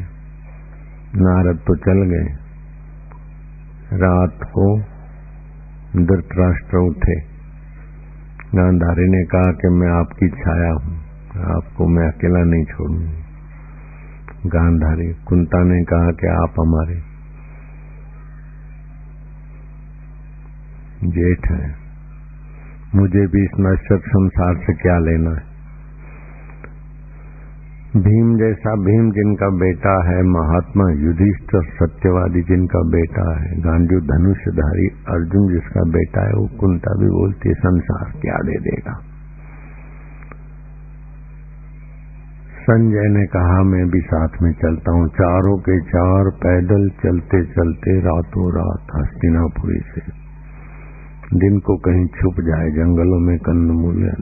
नारद 1.16 1.56
तो 1.56 1.76
चल 1.76 2.02
गए। 2.02 2.34
रात 3.96 4.38
को 4.42 4.78
धृतराष्ट्र 5.96 6.76
उठे। 6.78 7.31
गांधारी 8.54 9.10
ने 9.10 9.24
कहा 9.24 9.52
कि 9.52 9.68
मैं 9.68 9.88
आपकी 9.88 10.28
छाया 10.28 10.72
हूँ, 10.72 10.96
आपको 11.56 11.86
मैं 11.86 12.08
अकेला 12.08 12.44
नहीं 12.44 12.64
छोड़ूँगी। 12.64 13.22
गांधारी 14.46 15.12
कुंता 15.26 15.64
ने 15.64 15.84
कहा 15.84 16.10
कि 16.10 16.26
आप 16.26 16.60
हमारे 16.60 16.96
जेठ 21.08 21.50
हैं। 21.50 21.74
मुझे 22.94 23.26
भी 23.26 23.44
इस 23.44 23.50
नश्वर 23.60 23.98
संसार 23.98 24.54
से 24.56 24.74
क्या 24.74 24.98
लेना 24.98 25.30
है? 25.30 25.51
भीम 27.96 28.36
जैसा, 28.38 28.74
भीम 28.74 29.10
जिनका 29.10 29.48
बेटा 29.48 30.10
है, 30.10 30.22
महात्मा 30.22 30.90
युधिष्ठर, 30.90 31.62
सत्यवादी 31.62 32.42
जिनका 32.42 32.80
बेटा 32.82 33.40
है, 33.40 33.60
गांधी 33.60 33.96
धनुषधारी 34.00 34.86
अर्जुन 35.08 35.52
जिसका 35.52 35.82
बेटा 35.82 36.26
है, 36.26 36.32
वो 36.32 36.46
कुंता 36.60 36.94
भी 37.00 37.06
बोलती 37.06 37.48
है, 37.48 37.54
संसार 37.54 38.20
क्या 38.20 38.36
दे 38.36 38.58
देगा। 38.58 38.94
संजय 42.62 43.08
ने 43.08 43.26
कहा, 43.26 43.62
मैं 43.62 43.90
भी 43.90 44.00
साथ 44.00 44.42
में 44.42 44.52
चलता 44.52 44.92
हूँ, 44.92 45.08
चारों 45.08 45.58
के 45.58 45.80
चार 45.80 46.30
पैदल 46.30 46.88
चलते 46.88 47.44
चलते 47.44 48.00
रातों 48.00 48.52
रात 48.52 48.96
हस्तिनापुरी 48.96 49.80
से 49.94 50.00
दिन 51.38 51.58
को 51.58 51.76
कहीं 51.76 52.06
छुप 52.06 52.34
जाए, 52.40 52.70
जंगलों 52.70 53.20
में 53.20 53.38
कंद 53.38 53.70
मूल्य 53.70 54.16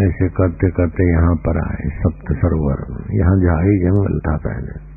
ऐसे 0.00 0.28
करते 0.28 0.70
करते 0.70 1.12
यहाँ 1.12 1.36
पर 1.36 1.68
आए, 1.68 1.88
सप्त 1.88 2.32
सरोवर। 2.32 3.04
यहाँ 3.14 3.36
झाड़ी 3.36 3.78
जंगल 3.78 4.18
था 4.18 4.36
पहले। 4.36 4.94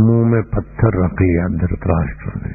मुँह 0.00 0.26
में 0.26 0.42
पत्थर 0.42 1.04
रख 1.04 1.12
लिया 1.12 1.46
धृतराष्ट्र 1.48 2.46
ने। 2.46 2.52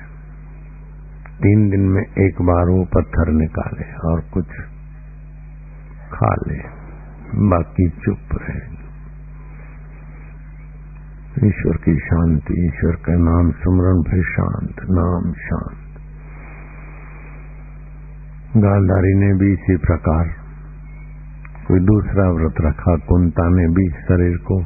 तीन 1.37 1.69
दिन 1.69 1.81
में 1.81 2.01
एक 2.01 2.41
बार 2.41 2.65
वो 2.65 2.85
पत्थर 2.85 3.31
निकाले 3.31 4.09
और 4.09 4.21
कुछ 4.21 4.47
खा 6.13 6.35
ले। 6.47 6.83
बाकी 7.49 7.89
चुप 7.89 8.17
रहे। 8.33 8.83
ईश्वर 11.47 11.77
की 11.77 11.95
शांति, 11.95 12.65
ईश्वर 12.65 12.91
के 12.91 13.15
नाम 13.15 13.51
सुमरण, 13.51 14.11
फिर 14.11 14.23
शांत, 14.23 14.75
नाम 14.91 15.33
शांत। 15.33 15.82
गालधारी 18.57 19.13
ने 19.13 19.33
भी 19.33 19.53
इसी 19.53 19.77
प्रकार। 19.77 20.27
कोई 21.67 21.79
दूसरा 21.79 22.31
व्रत 22.31 22.53
रखा, 22.61 22.95
कुंता 22.95 23.49
ने 23.49 23.67
भी 23.67 23.89
शरीर 23.89 24.37
को। 24.37 24.61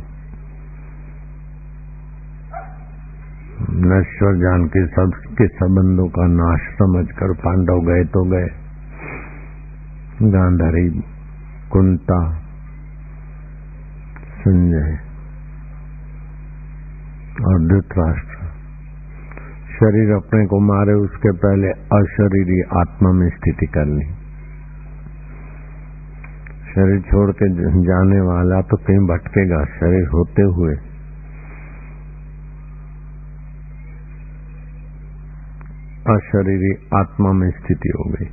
नश्वर 3.72 4.36
जान 4.36 4.68
के 4.68 4.88
सबके 4.88 5.48
संबंधों 5.48 6.08
का 6.08 6.28
नाश 6.28 6.60
समझकर 6.60 7.34
पांडव 7.34 7.80
गए 7.92 8.04
तो 8.04 8.24
गए। 8.24 8.48
गांधारी 10.24 10.90
कुंता, 11.72 12.40
संजय 14.40 15.00
और 17.46 17.68
धृतराष्ट्र। 17.68 18.37
शरीर 19.78 20.16
अपने 20.16 20.46
को 20.46 20.60
मारे, 20.60 20.94
उसके 20.94 21.32
पहले 21.32 21.68
अशरीरी 21.68 22.62
आत्मा 22.62 23.12
में 23.12 23.30
स्थिति 23.30 23.66
करनी 23.66 24.28
शरीर 26.68 27.02
छोड़ 27.02 27.32
के 27.32 27.84
जाने 27.84 28.22
वाला 28.22 28.62
तो 28.62 28.78
कहीं 28.78 28.98
भटकेगा, 28.98 29.66
शरीर 29.66 30.08
होते 30.08 30.42
हुए। 30.42 30.76
अशरीरी 36.16 36.88
आत्मा 36.96 37.32
में 37.32 37.50
स्थिति 37.50 37.90
हो 37.90 38.10
गई। 38.10 38.24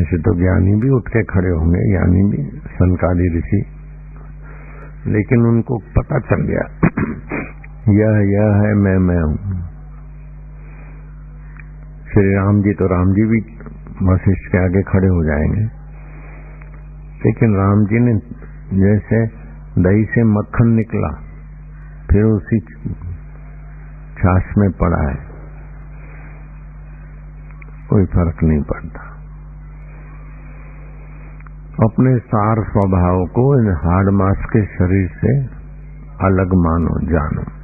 ऐसे 0.00 0.16
तो 0.16 0.38
ज्ञानी 0.38 0.80
भी 0.80 0.90
उठ 0.90 1.08
के 1.08 1.22
खड़े 1.22 1.50
होंगे, 1.50 1.90
ज्ञानी 1.90 2.22
भी 2.22 2.58
सनकाली 2.58 3.38
ऋषि। 3.38 3.64
लेकिन 5.06 5.40
उनको 5.40 5.78
पता 5.78 6.18
चल 6.18 6.42
गया। 6.42 6.62
यह 7.90 8.30
यह 8.30 8.66
है, 8.66 8.74
मैं 8.74 8.98
मैं 8.98 9.22
हूँ। 9.22 9.36
श्री 12.12 12.34
राम 12.34 12.62
जी 12.62 12.72
तो 12.72 12.86
राम 12.86 13.12
जी 13.12 13.22
भी 13.22 13.40
वशिष्ठ 14.12 14.52
के 14.52 14.58
आगे 14.58 14.82
खड़े 14.82 15.08
हो 15.08 15.24
जाएँगे। 15.24 15.80
लेकिन 17.26 17.56
राम 17.56 17.84
जी 17.84 18.00
ने 18.00 18.14
जैसे 18.80 19.26
दही 19.82 20.04
से 20.04 20.24
मक्खन 20.24 20.68
निकला, 20.68 21.08
फिर 22.10 22.24
उसी 22.24 22.60
छाछ 24.18 24.42
में 24.58 24.70
पड़ा 24.70 25.10
है। 25.10 25.16
कोई 27.90 28.04
फ़र्क 28.04 28.36
नहीं 28.42 28.62
पड़ता। 28.62 29.00
अपने 31.84 32.18
सार 32.18 32.56
स्वभाव 32.56 33.24
को 33.24 33.60
इन 33.60 33.72
हार्ड 33.72 34.08
मास 34.08 34.46
के 34.52 34.64
शरीर 34.64 35.08
से 35.08 35.44
अलग 36.26 36.46
मानो, 36.46 37.06
जानो। 37.06 37.59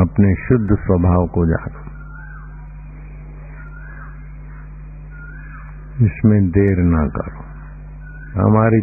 अपने 0.00 0.34
शुद्ध 0.34 0.68
स्वभाव 0.70 1.26
को 1.26 1.46
जानो। 1.46 1.86
इसमें 6.06 6.50
देर 6.50 6.76
ना 6.78 7.06
करो। 7.06 7.46
हमारी 8.48 8.78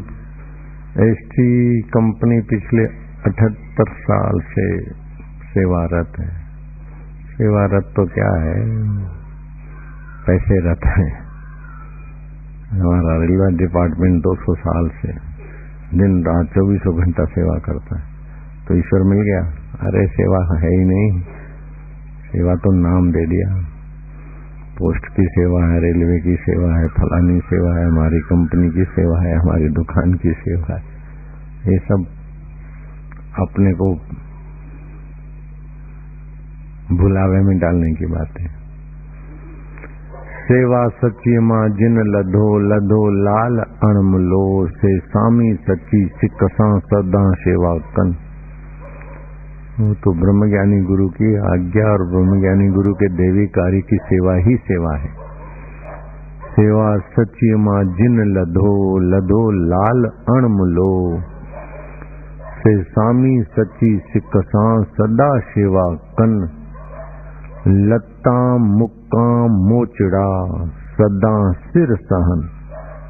एसटी 1.09 1.81
कंपनी 1.81 2.41
पिछले 2.41 2.85
अठहत्तर 3.29 3.91
साल 3.91 4.39
से 4.39 4.79
सेवारत 5.43 6.11
है। 6.19 6.43
सेवारत 7.37 7.83
तो 7.95 8.05
क्या 8.05 8.41
है? 8.41 8.63
पैसे 10.27 10.59
रहते 10.59 10.89
है। 10.89 11.23
हमारा 12.73 13.21
रेलवे 13.21 13.57
डिपार्टमेंट 13.57 14.23
200 14.23 14.55
साल 14.55 14.89
से 14.89 15.13
दिन 15.97 16.23
रात 16.23 16.45
चौबीसों 16.45 17.01
घंटा 17.01 17.25
सेवा 17.25 17.57
करता 17.57 17.99
है। 17.99 18.05
तो 18.67 18.75
ईश्वर 18.75 19.03
मिल 19.03 19.21
गया। 19.21 19.62
अरे 19.81 20.07
सेवा 20.07 20.59
है 20.59 20.69
ही 20.69 20.85
नहीं। 20.85 21.21
सेवा 22.31 22.55
तो 22.55 22.71
नाम 22.71 23.11
दे 23.11 23.25
दिया। 23.25 23.61
पोस्ट 24.77 25.05
की 25.05 25.23
सेवा 25.23 25.65
है, 25.65 25.79
रेलवे 25.79 26.19
की 26.19 26.35
सेवा 26.35 26.77
है, 26.77 26.87
फलानी 26.87 27.39
सेवा 27.39 27.77
है, 27.77 27.85
हमारी 27.85 28.19
कंपनी 28.19 28.69
की 28.69 28.83
सेवा 28.83 29.21
है, 29.21 29.37
हमारी 29.37 29.69
दुकान 29.69 30.13
की 30.13 30.31
सेवा 30.31 30.75
है। 30.75 30.81
ये 31.71 31.77
सब 31.77 32.05
अपने 33.39 33.73
को 33.73 33.95
भुलावे 36.97 37.41
में 37.41 37.57
डालने 37.57 37.93
की 37.93 38.05
बात 38.05 38.39
है। 38.39 38.47
सेवा 40.47 40.87
सची 40.87 41.39
माँ 41.39 41.69
जिन 41.69 41.97
लधो 41.97 42.59
लधो 42.59 43.09
लाल 43.09 43.57
अणमलो, 43.59 44.67
से 44.67 44.99
सामी 44.99 45.53
सची 45.53 46.05
सिक 46.05 46.49
सां 46.51 46.79
सदा 46.79 47.31
सेवा 47.31 47.77
कन 47.77 48.15
वो 49.79 49.93
तो 49.93 50.13
ब्रह्मज्ञानी 50.13 50.81
गुरु 50.81 51.07
की 51.07 51.35
आज्ञा 51.35 51.91
और 51.91 52.09
ब्रह्मज्ञानी 52.09 52.67
गुरु 52.67 52.93
के 52.93 53.09
देवी 53.09 53.47
कार्य 53.47 53.81
की 53.81 53.97
सेवा 54.03 54.33
ही 54.33 54.55
सेवा 54.55 54.95
है। 54.95 55.07
सेवा 56.49 56.97
सची 56.97 57.55
माँ 57.55 57.83
जिन 57.83 58.37
लधो 58.37 58.99
लधो 58.99 59.51
लाल 59.51 60.03
अणमलो। 60.05 61.21
से 62.59 62.83
सामी 62.83 63.43
सची 63.43 63.97
सिक 63.97 64.29
सां 64.37 64.83
सदा 64.83 65.39
सेवा 65.39 65.95
कन। 65.95 66.49
लता 67.67 68.57
मुक्का 68.57 69.47
मोचड़ा 69.47 70.47
सदा 70.67 71.51
सिर 71.51 71.95
सहन। 71.95 72.49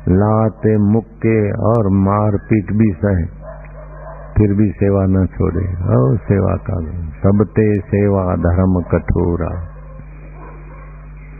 लाते 0.09 0.77
मुक्के 0.77 1.51
और 1.51 1.89
मार 1.89 2.31
पीट 2.31 2.71
भी 2.73 2.93
सहे। 2.93 3.32
फिर 4.37 4.53
भी 4.53 4.69
सेवा 4.69 5.05
न 5.05 5.25
छोड़े। 5.25 5.65
और 5.97 6.17
सेवा 6.17 6.55
का 6.55 6.79
सबते 7.23 7.79
सेवा 7.79 8.35
धर्म 8.35 8.81
कठोरा। 8.81 9.72